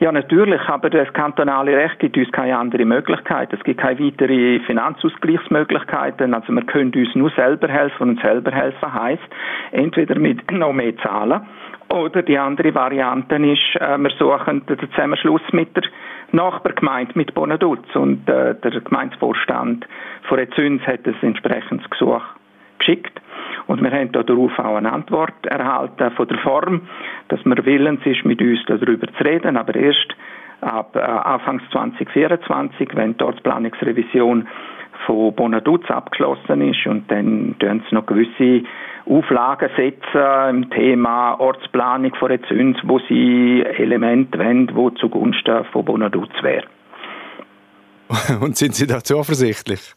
Ja, 0.00 0.12
natürlich, 0.12 0.60
aber 0.62 0.88
das 0.88 1.12
kantonale 1.12 1.76
Recht 1.76 1.98
gibt 1.98 2.16
uns 2.16 2.30
keine 2.32 2.56
andere 2.56 2.84
Möglichkeit. 2.86 3.52
Es 3.52 3.62
gibt 3.64 3.80
keine 3.80 3.98
weitere 4.00 4.60
Finanzausgleichsmöglichkeiten. 4.60 6.32
Also 6.32 6.52
wir 6.52 6.62
können 6.62 6.94
uns 6.94 7.14
nur 7.16 7.30
selber 7.30 7.68
helfen 7.68 8.10
und 8.10 8.20
selber 8.20 8.52
helfen 8.52 8.94
heißt 8.94 9.28
entweder 9.72 10.18
mit 10.18 10.50
noch 10.52 10.72
mehr 10.72 10.96
Zahlen 10.98 11.42
oder 11.90 12.22
die 12.22 12.38
andere 12.38 12.74
Variante 12.74 13.36
ist, 13.36 13.80
äh, 13.80 13.98
wir 13.98 14.10
suchen 14.18 14.64
den 14.66 14.78
Zusammenschluss 14.78 15.42
mit 15.52 15.74
der 15.74 15.82
Nachbargemeinde, 16.32 17.12
mit 17.14 17.34
Bonaduz. 17.34 17.84
Und 17.94 18.28
äh, 18.28 18.54
der 18.54 18.80
Gemeindevorstand 18.80 19.86
von 20.28 20.38
Rezüns 20.38 20.82
hat 20.86 21.06
ein 21.06 21.16
entsprechendes 21.22 21.88
Gesuch 21.90 22.22
geschickt. 22.78 23.20
Und 23.66 23.82
wir 23.82 23.90
haben 23.90 24.12
darauf 24.12 24.58
auch 24.58 24.76
eine 24.76 24.92
Antwort 24.92 25.46
erhalten 25.46 26.10
von 26.12 26.28
der 26.28 26.38
Form, 26.38 26.82
dass 27.28 27.44
man 27.44 27.64
willens 27.64 28.00
ist, 28.04 28.24
mit 28.24 28.40
uns 28.40 28.60
darüber 28.66 29.06
zu 29.06 29.24
reden, 29.24 29.56
aber 29.56 29.74
erst 29.74 30.14
ab 30.60 30.96
äh, 30.96 31.00
Anfang 31.00 31.60
2024, 31.70 32.88
wenn 32.94 33.16
die 33.16 33.24
Ortsplanungsrevision 33.24 34.48
von 35.08 35.34
Bonaduz 35.34 35.90
abgeschlossen 35.90 36.60
ist 36.70 36.86
und 36.86 37.10
dann 37.10 37.56
tun 37.58 37.82
sie 37.88 37.94
noch 37.94 38.04
gewisse 38.04 38.64
Auflagen 39.06 39.70
setzen 39.74 40.50
im 40.50 40.70
Thema 40.70 41.40
Ortsplanung 41.40 42.14
von 42.14 42.30
Rezüns, 42.30 42.76
wo 42.84 42.98
sie 43.08 43.64
Elemente 43.78 44.38
wollen, 44.38 44.66
die 44.66 45.00
zugunsten 45.00 45.64
von 45.72 45.84
Bonaduz 45.86 46.28
wären. 46.42 46.68
Und 48.40 48.56
sind 48.56 48.74
Sie 48.74 48.86
da 48.86 49.02
zuversichtlich? 49.02 49.94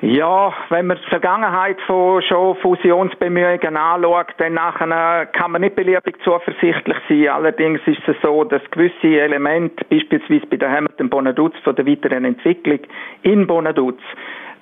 Ja, 0.00 0.54
wenn 0.68 0.86
man 0.86 0.96
die 0.96 1.08
Vergangenheit 1.08 1.80
von 1.88 2.22
schon 2.22 2.54
Fusionsbemühungen 2.58 3.76
anschaut, 3.76 4.28
dann 4.36 4.54
nachher 4.54 5.26
kann 5.26 5.50
man 5.50 5.60
nicht 5.60 5.74
beliebig 5.74 6.22
zuversichtlich 6.22 6.96
sein. 7.08 7.28
Allerdings 7.28 7.80
ist 7.84 8.06
es 8.06 8.14
so, 8.22 8.44
dass 8.44 8.62
gewisse 8.70 9.20
Elemente, 9.20 9.84
beispielsweise 9.90 10.46
bei 10.46 10.56
der 10.56 10.70
Hamilton 10.70 11.10
Bonaduz 11.10 11.52
von 11.64 11.74
der 11.74 11.84
weiteren 11.84 12.24
Entwicklung 12.24 12.78
in 13.22 13.48
Bonaduz, 13.48 13.98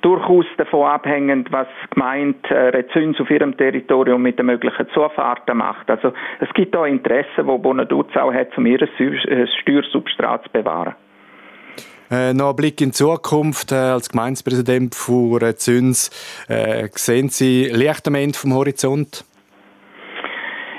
durchaus 0.01 0.47
davon 0.57 0.89
abhängen, 0.89 1.45
was 1.51 1.69
gemeint 1.91 2.51
äh, 2.51 2.69
Rezüns 2.69 3.21
auf 3.21 3.31
ihrem 3.31 3.55
Territorium 3.59 4.23
mit 4.23 4.39
den 4.39 4.47
möglichen 4.47 4.89
Zufahrten 4.95 5.59
macht. 5.59 5.91
Also 5.91 6.15
es 6.41 6.49
gibt 6.55 6.75
da 6.75 6.87
Interessen, 6.87 7.47
wo 7.47 7.59
Bonaduz 7.59 8.17
auch 8.17 8.33
hat, 8.33 8.57
um 8.57 8.65
ihr 8.65 8.81
äh, 8.81 9.47
Steuersubstrat 9.61 10.45
zu 10.45 10.51
bewahren. 10.51 10.95
Äh, 12.11 12.35
noch 12.35 12.51
ein 12.51 12.57
Blick 12.57 12.81
in 12.81 12.91
die 12.91 12.95
Zukunft. 12.95 13.73
Äh, 13.73 13.77
als 13.77 14.09
Gemeindepräsident 14.09 14.95
von 14.95 15.57
Züns, 15.57 16.11
äh, 16.49 16.89
sehen 16.95 17.29
Sie 17.29 17.65
Licht 17.65 18.07
am 18.07 18.15
Ende 18.15 18.39
vom 18.39 18.55
Horizont? 18.55 19.25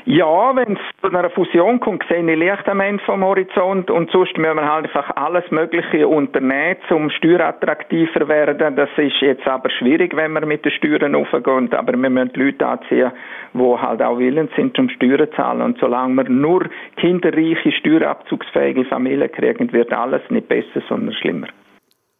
Ja, 0.09 0.55
wenn 0.55 0.77
es 0.77 1.01
zu 1.01 1.13
einer 1.13 1.29
Fusion 1.31 1.81
kommt, 1.81 2.01
sehe 2.07 2.19
ich 2.19 2.39
Licht 2.39 2.69
am 2.69 2.79
Ende 2.79 3.03
vom 3.03 3.25
Horizont 3.25 3.91
und 3.91 4.09
sonst 4.09 4.37
müssen 4.37 4.55
wir 4.55 4.71
halt 4.71 4.85
einfach 4.85 5.13
alles 5.17 5.43
Mögliche 5.51 6.07
unternehmen, 6.07 6.77
um 6.91 7.09
steuerattraktiver 7.09 8.29
werden. 8.29 8.77
Das 8.77 8.87
ist 8.95 9.19
jetzt 9.19 9.45
aber 9.45 9.69
schwierig, 9.69 10.15
wenn 10.15 10.31
wir 10.31 10.45
mit 10.45 10.63
den 10.63 10.71
Steuern 10.71 11.13
aufgehen, 11.13 11.73
aber 11.73 11.91
wir 11.91 12.09
müssen 12.09 12.31
die 12.31 12.39
Leute 12.39 12.65
anziehen, 12.65 13.11
die 13.53 13.59
halt 13.59 14.01
auch 14.01 14.17
willens 14.17 14.49
sind, 14.55 14.79
um 14.79 14.87
Steuern 14.91 15.27
zu 15.27 15.35
zahlen. 15.35 15.61
Und 15.61 15.77
solange 15.79 16.15
wir 16.15 16.29
nur 16.29 16.69
kinderreiche, 16.95 17.73
steuerabzugsfähige 17.73 18.85
Familien 18.85 19.29
kriegen, 19.29 19.73
wird 19.73 19.91
alles 19.91 20.21
nicht 20.29 20.47
besser, 20.47 20.81
sondern 20.87 21.15
schlimmer. 21.15 21.47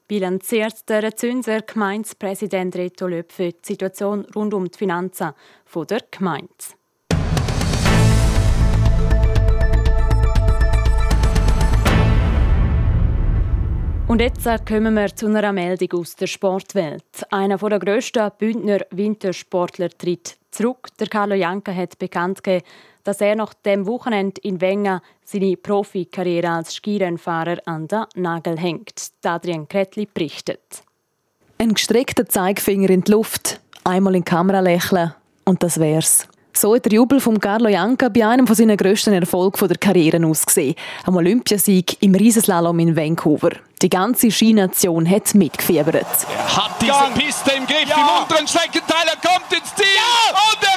Bilanziert 0.10 0.90
der 0.90 1.16
Zünser 1.16 1.62
Gemeindepräsident 1.62 2.76
Reto 2.76 3.08
Löpfe 3.08 3.52
die 3.52 3.56
Situation 3.62 4.26
rund 4.36 4.54
um 4.54 4.66
die 4.66 4.78
Finanzen 4.78 5.32
der 5.90 6.00
Gemeinde. 6.12 6.77
Und 14.08 14.22
jetzt 14.22 14.48
kommen 14.66 14.94
wir 14.94 15.14
zu 15.14 15.26
einer 15.26 15.52
Meldung 15.52 16.00
aus 16.00 16.16
der 16.16 16.28
Sportwelt. 16.28 17.04
Einer 17.30 17.58
der 17.58 17.78
grössten 17.78 18.32
Bündner 18.38 18.80
Wintersportler 18.92 19.90
tritt 19.90 20.38
zurück. 20.50 20.88
Der 20.98 21.08
Carlo 21.08 21.36
Janka 21.36 21.74
hat 21.74 22.00
bekannt 22.00 22.42
gegeben, 22.42 22.66
dass 23.04 23.20
er 23.20 23.36
nach 23.36 23.54
dem 23.54 23.86
Wochenende 23.86 24.40
in 24.44 24.62
Wengen 24.62 25.02
seine 25.26 25.58
Profikarriere 25.58 26.50
als 26.50 26.76
Skirennfahrer 26.76 27.58
an 27.66 27.90
den 27.90 28.06
Nagel 28.16 28.58
hängt. 28.58 29.12
Adrian 29.24 29.68
Kretli 29.68 30.08
berichtet. 30.12 30.84
Ein 31.58 31.74
gestreckter 31.74 32.26
Zeigefinger 32.26 32.90
in 32.90 33.02
die 33.02 33.12
Luft, 33.12 33.60
einmal 33.84 34.16
in 34.16 34.22
die 34.22 34.30
Kamera 34.30 34.62
lächeln 34.62 35.14
und 35.44 35.62
das 35.64 35.82
wär's. 35.82 36.30
So 36.54 36.76
hat 36.76 36.86
der 36.86 36.94
Jubel 36.94 37.20
von 37.20 37.40
Carlo 37.40 37.70
Janka 37.70 38.10
bei 38.10 38.26
einem 38.26 38.48
seiner 38.48 38.78
grössten 38.78 39.14
Erfolge 39.14 39.68
der 39.68 39.78
Karriere 39.78 40.26
ausgesehen. 40.26 40.76
Am 41.06 41.16
Olympiasieg 41.16 42.02
im 42.02 42.16
Riesenslalom 42.16 42.80
in 42.80 42.96
Vancouver. 42.96 43.52
Die 43.82 43.90
ganze 43.90 44.32
Skination 44.32 45.08
hat 45.08 45.36
mitgefiebert. 45.36 45.96
Er 45.96 46.58
hat 46.58 46.82
diese. 46.82 46.94
Piste 47.14 47.52
im 47.52 47.68
Griff, 47.68 47.88
ja. 47.88 47.96
im 47.96 48.24
unteren 48.24 48.48
Streckenteil, 48.48 49.06
er 49.06 49.30
kommt 49.30 49.54
ins 49.54 49.76
Ziel 49.76 49.86
ja. 49.86 50.36
und 50.50 50.64
er 50.64 50.77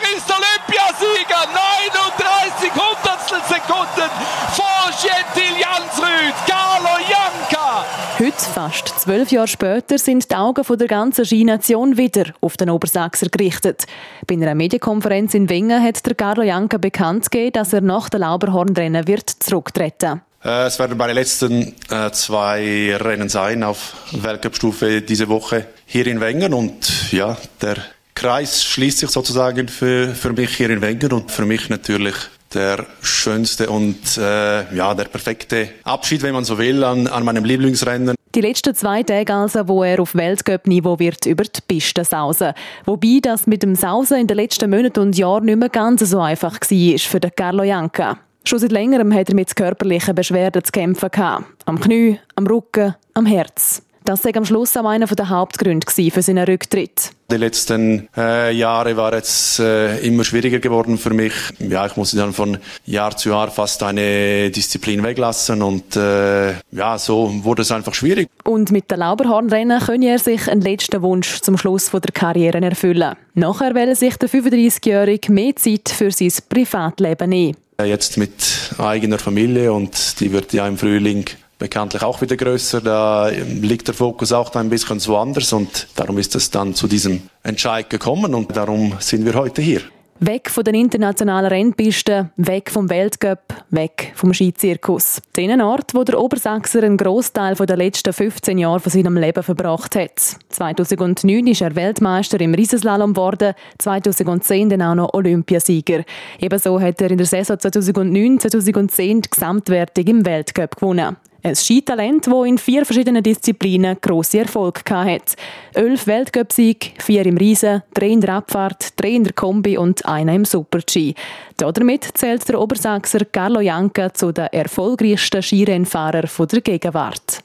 Heute, 8.20 8.37
fast 8.37 8.88
zwölf 9.00 9.30
Jahre 9.33 9.48
später, 9.48 9.96
sind 9.96 10.30
die 10.30 10.35
Augen 10.35 10.62
der 10.76 10.88
ganzen 10.88 11.24
Skination 11.24 11.96
wieder 11.96 12.35
auf 12.42 12.59
den 12.59 12.68
Obersachser 12.68 13.30
gerichtet. 13.30 13.87
Bei 14.26 14.35
einer 14.35 14.54
Medienkonferenz 14.54 15.33
in 15.33 15.48
Wengen 15.48 15.83
hat 15.83 16.04
der 16.04 16.14
Carlo 16.14 16.42
Janka 16.42 16.76
bekannt 16.76 17.30
gegeben, 17.30 17.52
dass 17.54 17.72
er 17.72 17.80
nach 17.80 18.11
der 18.11 18.20
Lauberhornrennen 18.20 19.06
wird 19.06 19.30
zurücktreten 19.30 20.20
äh, 20.44 20.66
es 20.66 20.78
werden 20.78 20.98
meine 20.98 21.14
letzten 21.14 21.74
äh, 21.90 22.11
zwei 22.12 22.94
Rennen 22.94 23.30
sein 23.30 23.62
auf 23.62 23.94
Weltcup-Stufe 24.12 25.00
diese 25.00 25.28
Woche 25.30 25.68
hier 25.87 26.06
in 26.06 26.20
Wengen 26.20 26.52
und 26.52 27.11
ja, 27.12 27.38
der 27.62 27.78
Kreis 28.14 28.62
schließt 28.62 28.98
sich 28.98 29.09
sozusagen 29.09 29.68
für, 29.68 30.14
für 30.14 30.35
mich 30.35 30.54
hier 30.59 30.68
in 30.68 30.83
Wengen 30.83 31.12
und 31.12 31.30
für 31.30 31.46
mich 31.46 31.70
natürlich 31.70 32.16
der 32.54 32.86
schönste 33.02 33.70
und 33.70 34.16
äh, 34.18 34.74
ja, 34.74 34.94
der 34.94 35.04
perfekte 35.04 35.68
Abschied, 35.84 36.22
wenn 36.22 36.34
man 36.34 36.44
so 36.44 36.58
will, 36.58 36.82
an, 36.84 37.06
an 37.06 37.24
meinem 37.24 37.44
Lieblingsrennen. 37.44 38.16
Die 38.34 38.40
letzten 38.40 38.74
zwei 38.74 39.02
Tage 39.02 39.34
also, 39.34 39.66
wo 39.66 39.82
er 39.82 40.00
auf 40.00 40.14
Weltcup-Niveau 40.14 40.98
wird 41.00 41.26
über 41.26 41.42
die 41.42 41.60
Piste 41.66 42.04
sausen. 42.04 42.52
Wobei 42.84 43.18
das 43.20 43.46
mit 43.46 43.62
dem 43.64 43.74
Sausen 43.74 44.18
in 44.18 44.26
den 44.28 44.36
letzten 44.36 44.70
Monaten 44.70 45.00
und 45.00 45.18
Jahren 45.18 45.46
nicht 45.46 45.58
mehr 45.58 45.68
ganz 45.68 46.00
so 46.08 46.20
einfach 46.20 46.60
war 46.60 46.98
für 46.98 47.20
den 47.20 47.30
Carlo 47.34 47.64
Janka. 47.64 48.18
Schon 48.44 48.58
seit 48.60 48.72
längerem 48.72 49.12
hat 49.12 49.28
er 49.28 49.34
mit 49.34 49.54
körperlichen 49.54 50.14
Beschwerden 50.14 50.64
zu 50.64 50.72
kämpfen 50.72 51.10
gehabt. 51.10 51.44
Am 51.66 51.80
Knie, 51.80 52.20
am 52.36 52.46
Rücken, 52.46 52.94
am 53.14 53.26
Herz. 53.26 53.82
Das 54.10 54.24
war 54.24 54.36
am 54.36 54.44
Schluss 54.44 54.76
auch 54.76 54.86
einer 54.86 55.06
der 55.06 55.28
Hauptgründe 55.28 55.86
für 55.88 56.20
seinen 56.20 56.44
Rücktritt. 56.44 57.12
Die 57.30 57.36
letzten 57.36 58.08
äh, 58.16 58.52
Jahre 58.52 58.96
waren 58.96 59.14
jetzt 59.14 59.60
äh, 59.60 60.00
immer 60.00 60.24
schwieriger 60.24 60.58
geworden 60.58 60.98
für 60.98 61.10
mich. 61.10 61.32
Ja, 61.60 61.86
ich 61.86 61.96
musste 61.96 62.16
dann 62.16 62.32
von 62.32 62.58
Jahr 62.86 63.16
zu 63.16 63.28
Jahr 63.28 63.52
fast 63.52 63.84
eine 63.84 64.50
Disziplin 64.50 65.04
weglassen 65.04 65.62
und 65.62 65.94
äh, 65.94 66.54
ja, 66.72 66.98
so 66.98 67.32
wurde 67.44 67.62
es 67.62 67.70
einfach 67.70 67.94
schwierig. 67.94 68.28
Und 68.42 68.72
mit 68.72 68.90
den 68.90 68.98
Lauberhornrennen 68.98 69.78
könne 69.78 70.08
er 70.08 70.18
sich 70.18 70.50
einen 70.50 70.62
letzten 70.62 71.02
Wunsch 71.02 71.40
zum 71.40 71.56
Schluss 71.56 71.92
der 71.92 72.00
Karriere 72.12 72.60
erfüllen. 72.60 73.14
Nachher 73.34 73.76
will 73.76 73.94
sich 73.94 74.16
der 74.16 74.28
35-Jährige 74.28 75.30
mehr 75.30 75.54
Zeit 75.54 75.88
für 75.88 76.10
sein 76.10 76.32
Privatleben 76.48 77.30
nehmen. 77.30 77.56
Jetzt 77.80 78.16
mit 78.16 78.32
eigener 78.76 79.20
Familie 79.20 79.72
und 79.72 80.18
die 80.18 80.32
wird 80.32 80.52
ja 80.52 80.66
im 80.66 80.76
Frühling 80.76 81.26
bekanntlich 81.60 82.02
auch 82.02 82.20
wieder 82.20 82.36
größer. 82.36 82.80
Da 82.80 83.28
liegt 83.28 83.86
der 83.86 83.94
Fokus 83.94 84.32
auch 84.32 84.52
ein 84.56 84.68
bisschen 84.68 85.00
woanders 85.06 85.52
und 85.52 85.86
darum 85.94 86.18
ist 86.18 86.34
es 86.34 86.50
dann 86.50 86.74
zu 86.74 86.88
diesem 86.88 87.22
Entscheid 87.44 87.88
gekommen 87.88 88.34
und 88.34 88.56
darum 88.56 88.94
sind 88.98 89.24
wir 89.24 89.34
heute 89.34 89.62
hier. 89.62 89.82
Weg 90.22 90.50
von 90.50 90.64
den 90.64 90.74
internationalen 90.74 91.46
Rennpisten, 91.50 92.30
weg 92.36 92.70
vom 92.70 92.90
Weltcup, 92.90 93.40
weg 93.70 94.12
vom 94.14 94.34
Skizirkus. 94.34 95.22
Den 95.34 95.62
Ort, 95.62 95.94
wo 95.94 96.04
der 96.04 96.20
Obersachser 96.20 96.82
einen 96.82 96.98
Großteil 96.98 97.54
der 97.54 97.76
letzten 97.78 98.12
15 98.12 98.58
Jahre 98.58 98.80
von 98.80 98.92
seinem 98.92 99.16
Leben 99.16 99.42
verbracht 99.42 99.96
hat. 99.96 100.36
2009 100.50 101.46
ist 101.46 101.62
er 101.62 101.74
Weltmeister 101.74 102.38
im 102.38 102.52
Riesenslalom 102.52 103.14
geworden, 103.14 103.54
2010 103.78 104.68
dann 104.68 104.82
auch 104.82 104.94
noch 104.94 105.14
Olympiasieger. 105.14 106.04
Ebenso 106.38 106.78
hat 106.78 107.00
er 107.00 107.10
in 107.10 107.16
der 107.16 107.26
Saison 107.26 107.56
2009-2010 107.56 109.22
die 109.22 109.30
Gesamtwertung 109.30 110.04
im 110.04 110.26
Weltcup 110.26 110.76
gewonnen. 110.76 111.16
Ein 111.42 111.55
Skitalent, 111.55 112.26
das 112.26 112.46
in 112.46 112.59
vier 112.59 112.85
verschiedenen 112.85 113.22
Disziplinen 113.22 113.96
grosse 113.98 114.40
Erfolg 114.40 114.83
hatte. 114.90 115.37
Elf 115.72 116.07
Weltcupsiege, 116.07 116.90
vier 116.98 117.24
im 117.24 117.38
Riesen, 117.38 117.83
drei 117.94 118.09
in 118.09 118.20
der 118.20 118.35
Abfahrt, 118.35 119.00
drei 119.00 119.12
in 119.12 119.24
der 119.24 119.33
Kombi 119.33 119.79
und 119.79 120.05
einer 120.05 120.35
im 120.35 120.44
Super-G. 120.44 121.14
Damit 121.57 122.05
zählt 122.14 122.46
der 122.46 122.61
Obersachser 122.61 123.24
Carlo 123.24 123.61
Janka 123.61 124.12
zu 124.12 124.33
den 124.33 124.48
erfolgreichsten 124.48 125.42
Skirennfahrern 125.42 126.29
der 126.38 126.61
Gegenwart. 126.61 127.42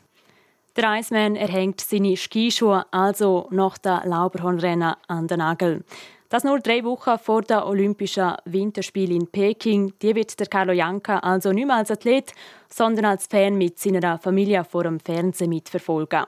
Der 0.75 0.99
Iceman 0.99 1.37
erhängt 1.37 1.79
seine 1.79 2.17
Skischuhe 2.17 2.85
also 2.91 3.47
nach 3.49 3.77
der 3.77 4.01
Lauberhornrennen 4.03 4.95
an 5.07 5.27
den 5.27 5.37
Nagel. 5.37 5.85
Das 6.29 6.43
nur 6.43 6.59
drei 6.59 6.83
Wochen 6.83 7.19
vor 7.19 7.43
den 7.43 7.57
Olympischen 7.57 8.33
Winterspielen 8.45 9.21
in 9.21 9.27
Peking. 9.27 9.93
Die 10.01 10.15
wird 10.15 10.39
der 10.39 10.47
Carlo 10.47 10.73
Janka 10.73 11.19
also 11.19 11.51
nicht 11.51 11.67
mehr 11.67 11.75
als 11.75 11.91
Athlet, 11.91 12.33
sondern 12.67 13.05
als 13.05 13.27
Fan 13.27 13.57
mit 13.57 13.77
seiner 13.77 14.17
Familie 14.17 14.63
vor 14.63 14.83
dem 14.83 14.99
Fernsehen 14.99 15.49
mitverfolgen. 15.49 16.23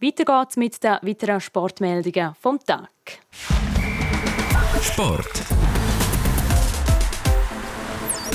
Weiter 0.00 0.24
geht's 0.24 0.56
mit 0.56 0.82
den 0.84 0.98
weiteren 1.02 1.40
Sportmeldungen 1.40 2.34
vom 2.38 2.58
Tag. 2.58 2.90
Sport. 4.82 5.42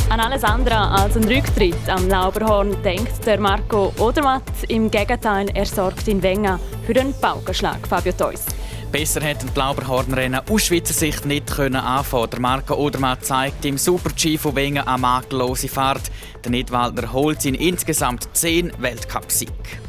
An 0.09 0.19
alles 0.19 0.43
andere 0.43 0.75
als 0.75 1.15
ein 1.15 1.23
Rücktritt 1.25 1.87
am 1.87 2.07
Lauberhorn 2.09 2.75
denkt 2.81 3.23
der 3.27 3.39
Marco 3.39 3.93
Odermatt. 3.99 4.41
Im 4.67 4.89
Gegenteil, 4.89 5.51
er 5.53 5.65
sorgt 5.67 6.07
in 6.07 6.23
Wengen 6.23 6.59
für 6.87 6.99
einen 6.99 7.13
Paukenschlag, 7.21 7.87
Fabio 7.87 8.13
Theus. 8.13 8.45
Besser 8.91 9.21
hätten 9.21 9.51
die 9.53 9.59
Lauberhornrennen 9.59 10.41
aus 10.49 10.63
Schweizer 10.63 10.95
Sicht 10.95 11.23
nicht 11.23 11.45
können 11.45 11.75
anfangen. 11.75 12.31
Der 12.31 12.39
Marco 12.39 12.73
Odermatt 12.73 13.23
zeigt 13.23 13.63
im 13.65 13.77
Super-G 13.77 14.39
von 14.39 14.55
Wengen 14.55 14.87
eine 14.87 14.97
makellose 14.97 15.67
Fahrt. 15.67 16.09
Der 16.43 16.49
Nidwaldner 16.49 17.13
holt 17.13 17.45
ihn 17.45 17.53
insgesamt 17.53 18.27
10 18.33 18.71
Weltcupsieg. 18.79 19.79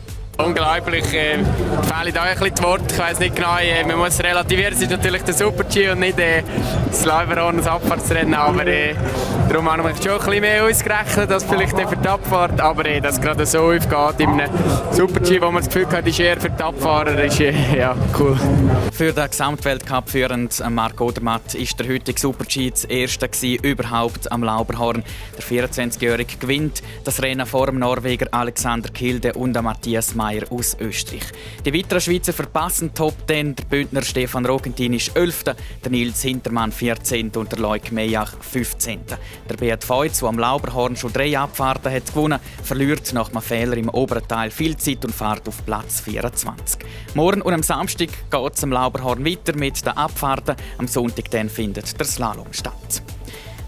Unglaublich, 0.44 1.12
äh, 1.12 1.37
fehlen 1.37 2.14
da 2.14 2.22
ein 2.22 2.38
bisschen 2.38 2.55
die 2.55 2.62
Worte. 2.62 2.85
Ich 2.90 2.98
weiß 2.98 3.18
nicht 3.18 3.37
genau, 3.37 3.59
äh, 3.59 3.85
man 3.87 3.98
muss 3.98 4.20
relativieren, 4.20 4.72
es 4.72 4.81
ist 4.81 4.90
natürlich 4.90 5.22
der 5.22 5.35
Super-G 5.35 5.90
und 5.90 6.00
nicht 6.00 6.18
äh, 6.18 6.42
das 6.88 7.05
Leiberon, 7.05 7.59
das 7.59 7.66
Abfahrtsrennen, 7.66 8.35
aber 8.35 8.66
äh, 8.66 8.94
darum 9.48 9.70
haben 9.70 9.85
wir 9.85 9.94
schon 9.96 10.12
ein 10.12 10.18
bisschen 10.18 10.40
mehr 10.40 10.64
ausgerechnet 10.64 11.31
als 11.31 11.44
vielleicht 11.44 11.79
für 11.79 11.96
die 11.96 12.09
Abfahrt, 12.09 12.61
aber 12.61 12.87
äh, 12.87 13.00
dass 13.00 13.16
es 13.16 13.20
gerade 13.20 13.44
so 13.44 13.70
aufgeht 13.70 14.20
in 14.20 14.31
einem 14.31 14.50
Super-G, 14.92 15.40
wo 15.40 15.50
man 15.50 15.62
das 15.62 15.66
Gefühl 15.66 15.87
hat, 15.90 16.07
ist 16.07 16.20
eher 16.20 16.40
für 16.40 16.50
die 16.50 16.62
Abfahrer, 16.62 17.22
ist 17.22 17.40
äh, 17.40 17.53
ja, 17.76 17.94
cool. 18.18 18.38
Für 18.92 19.12
den 19.12 19.31
Gesamtweltcup 19.31 20.09
führend 20.09 20.61
äh, 20.61 20.70
Marc 20.70 21.00
Odermatt 21.00 21.55
ist 21.55 21.79
der 21.79 21.88
heutige 21.88 22.18
Super-G 22.18 22.70
das 22.70 22.85
erste 22.85 23.29
gewesen, 23.29 23.62
überhaupt 23.62 24.31
am 24.33 24.42
Lauberhorn. 24.42 25.05
Der 25.37 25.44
24-Jährige 25.68 26.37
gewinnt 26.37 26.83
das 27.05 27.20
Rennen 27.22 27.46
vor 27.46 27.66
dem 27.66 27.79
Norweger 27.79 28.26
Alexander 28.31 28.88
Kilde 28.88 29.35
und 29.35 29.61
Matthias 29.61 30.14
May 30.14 30.30
Meier 30.31 30.45
aus 30.51 30.77
Österreich. 30.79 31.25
Die 31.64 31.75
weiteren 31.75 32.01
Schweizer 32.01 32.33
verpassen 32.33 32.95
Top 32.95 33.14
10. 33.27 33.57
Der 33.57 33.64
Bündner 33.64 34.03
Stefan 34.03 34.47
Rogentin 34.47 34.93
ist 34.93 35.16
11., 35.16 35.45
der 35.45 35.90
Nils 35.90 36.23
Hintermann 36.23 36.71
14. 36.71 37.31
und 37.35 37.51
der 37.51 37.59
Leuk 37.59 37.90
Mejach 37.90 38.35
15. 38.40 39.01
Der 39.49 39.57
Beat 39.57 39.83
Feutz, 39.83 40.21
der 40.21 40.29
am 40.29 40.38
Lauberhorn 40.38 40.97
schon 40.97 41.12
drei 41.12 41.37
Abfahrten 41.37 41.93
hat 41.93 42.07
gewonnen, 42.07 42.38
verliert 42.62 43.12
nach 43.12 43.31
einem 43.31 43.43
Fehler 43.43 43.77
im 43.77 43.88
oberen 43.88 44.27
Teil 44.29 44.51
viel 44.51 44.77
Zeit 44.77 45.05
und 45.05 45.14
fährt 45.14 45.49
auf 45.49 45.64
Platz 45.66 46.01
24. 46.01 46.81
Morgen 47.14 47.43
und 47.43 47.53
am 47.53 47.62
Samstag 47.62 48.11
geht 48.31 48.55
es 48.55 48.62
am 48.62 48.71
Lauberhorn 48.71 49.25
weiter 49.25 49.57
mit 49.57 49.85
den 49.85 49.97
Abfahrten. 49.97 50.55
Am 50.79 50.87
Sonntag 50.87 51.31
dann 51.31 51.49
findet 51.49 51.99
der 51.99 52.07
Slalom 52.07 52.53
statt. 52.53 53.03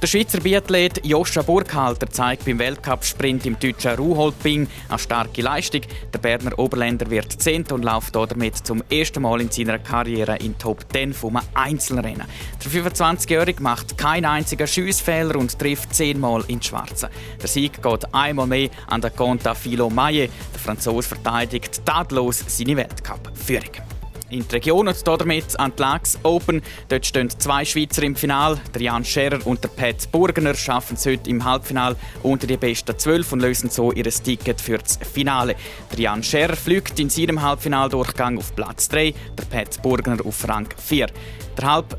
Der 0.02 0.08
Schweizer 0.08 0.40
Biathlet 0.40 1.06
Joscha 1.06 1.42
Burkhalter 1.42 2.10
zeigt 2.10 2.44
beim 2.44 2.58
Weltcup-Sprint 2.58 3.46
im 3.46 3.56
deutschen 3.56 3.94
Ruholping 3.94 4.66
eine 4.88 4.98
starke 4.98 5.42
Leistung. 5.42 5.82
Der 6.12 6.18
Berner 6.18 6.58
Oberländer 6.58 7.08
wird 7.08 7.40
Zehnter 7.40 7.76
und 7.76 7.84
läuft 7.84 8.16
damit 8.16 8.56
zum 8.56 8.82
ersten 8.90 9.22
Mal 9.22 9.40
in 9.40 9.52
seiner 9.52 9.78
Karriere 9.78 10.38
in 10.38 10.58
Top 10.58 10.84
10 10.92 11.14
vom 11.14 11.38
Einzelrennen. 11.54 12.26
Der 12.64 12.70
25-Jährige 12.72 13.62
macht 13.62 13.96
keinen 13.96 14.24
einzigen 14.24 14.66
Schussfehler 14.66 15.36
und 15.36 15.56
trifft 15.56 15.94
zehnmal 15.94 16.42
ins 16.48 16.66
Schwarze. 16.66 17.08
Der 17.40 17.48
Sieg 17.48 17.80
geht 17.80 18.12
einmal 18.12 18.48
mehr 18.48 18.70
an 18.88 19.02
den 19.02 19.14
Conta 19.14 19.54
Philo 19.54 19.88
Maye. 19.88 20.28
Der 20.52 20.60
Franzose 20.60 21.10
verteidigt 21.10 21.80
tatlos 21.86 22.42
seine 22.48 22.76
Weltcup-Führung. 22.76 24.01
In 24.32 24.46
die 24.46 24.54
Region 24.54 24.88
und 24.88 25.06
damit 25.06 25.58
an 25.58 25.72
die 25.76 25.82
Lags 25.82 26.18
Open. 26.22 26.62
Dort 26.88 27.06
stehen 27.06 27.30
zwei 27.30 27.64
Schweizer 27.64 28.02
im 28.02 28.16
Finale. 28.16 28.60
Jan 28.78 29.04
Scherer 29.04 29.46
und 29.46 29.62
der 29.62 29.68
Pat 29.68 30.10
Burgener 30.10 30.54
schaffen 30.54 30.94
es 30.94 31.06
heute 31.06 31.30
im 31.30 31.44
Halbfinale 31.44 31.96
unter 32.22 32.46
die 32.46 32.56
besten 32.56 32.98
zwölf 32.98 33.32
und 33.32 33.40
lösen 33.40 33.70
so 33.70 33.92
ihr 33.92 34.04
Ticket 34.04 34.60
für 34.60 34.78
das 34.78 34.98
Finale. 35.12 35.56
Jan 35.96 36.22
Scherer 36.22 36.56
fliegt 36.56 36.98
in 36.98 37.10
seinem 37.10 37.42
Halbfinaldurchgang 37.42 38.38
auf 38.38 38.54
Platz 38.54 38.88
3, 38.88 39.14
der 39.38 39.44
Pat 39.44 39.82
Burgener 39.82 40.24
auf 40.24 40.48
Rang 40.48 40.68
4. 40.76 41.06
Der 41.58 41.70
Halb 41.70 41.98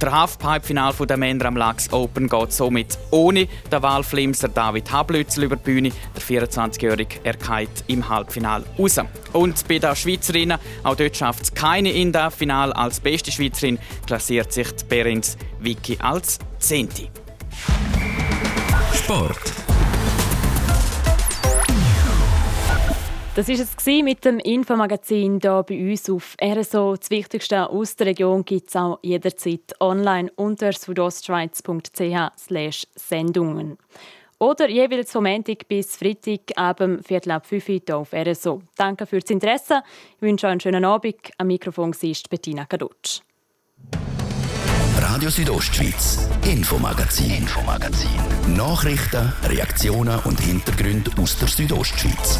der 0.00 0.12
Halfpipe-Final 0.12 0.92
der 1.08 1.16
Männer 1.16 1.46
am 1.46 1.56
Lachs 1.56 1.92
Open 1.92 2.28
geht 2.28 2.52
somit 2.52 2.98
ohne 3.10 3.46
den 3.70 3.82
Wahlflimser 3.82 4.48
David 4.48 4.90
Hablützel 4.90 5.44
über 5.44 5.56
die 5.56 5.62
Bühne. 5.62 5.92
Der 6.14 6.22
24-Jährige 6.22 7.24
erkeilt 7.24 7.84
im 7.86 8.08
Halbfinale 8.08 8.64
raus. 8.78 9.00
Und 9.32 9.66
bei 9.68 9.78
den 9.78 9.94
Schweizerinnen, 9.96 10.58
auch 10.82 10.96
dort 10.96 11.16
schafft 11.16 11.42
es 11.42 11.54
keine 11.54 11.90
in 11.92 12.12
das 12.12 12.34
Finale. 12.34 12.74
Als 12.74 13.00
beste 13.00 13.32
Schweizerin 13.32 13.78
klassiert 14.06 14.52
sich 14.52 14.70
die 14.72 14.84
Berins 14.84 15.36
Vicky 15.60 15.98
als 16.00 16.38
Zehnte. 16.58 17.08
Sport. 18.94 19.61
Das 23.34 23.48
war 23.48 23.54
es 23.54 24.04
mit 24.04 24.26
dem 24.26 24.38
Infomagazin 24.40 25.38
hier 25.40 25.62
bei 25.62 25.90
uns 25.90 26.10
auf 26.10 26.36
RSO. 26.38 26.96
Das 26.96 27.08
Wichtigste 27.08 27.70
aus 27.70 27.96
der 27.96 28.08
Region 28.08 28.44
gibt 28.44 28.68
es 28.68 28.76
auch 28.76 28.98
jederzeit 29.00 29.72
online 29.80 30.30
unter 30.36 30.70
südostschweiz.ch 30.70 32.86
sendungen 32.94 33.78
Oder 34.38 34.68
jeweils 34.68 35.12
vom 35.12 35.24
Montag 35.24 35.66
bis 35.66 35.96
Freitag 35.96 36.40
ab 36.56 36.84
Viertel 37.02 37.30
ab 37.30 37.46
5 37.46 37.68
Uhr 37.70 37.96
auf 37.96 38.12
RSO. 38.12 38.60
Danke 38.76 39.06
fürs 39.06 39.30
Interesse. 39.30 39.82
Ich 40.16 40.20
wünsche 40.20 40.46
euch 40.46 40.50
einen 40.50 40.60
schönen 40.60 40.84
Abend. 40.84 41.30
Am 41.38 41.46
Mikrofon 41.46 41.94
ist 42.02 42.28
Bettina 42.28 42.66
Kadutsch. 42.66 43.20
Radio 44.98 45.30
Südostschweiz, 45.30 46.28
Infomagazin, 46.44 47.30
Infomagazin. 47.30 48.10
Nachrichten, 48.56 49.32
Reaktionen 49.44 50.20
und 50.24 50.38
Hintergründe 50.38 51.10
aus 51.18 51.38
der 51.38 51.48
Südostschweiz. 51.48 52.38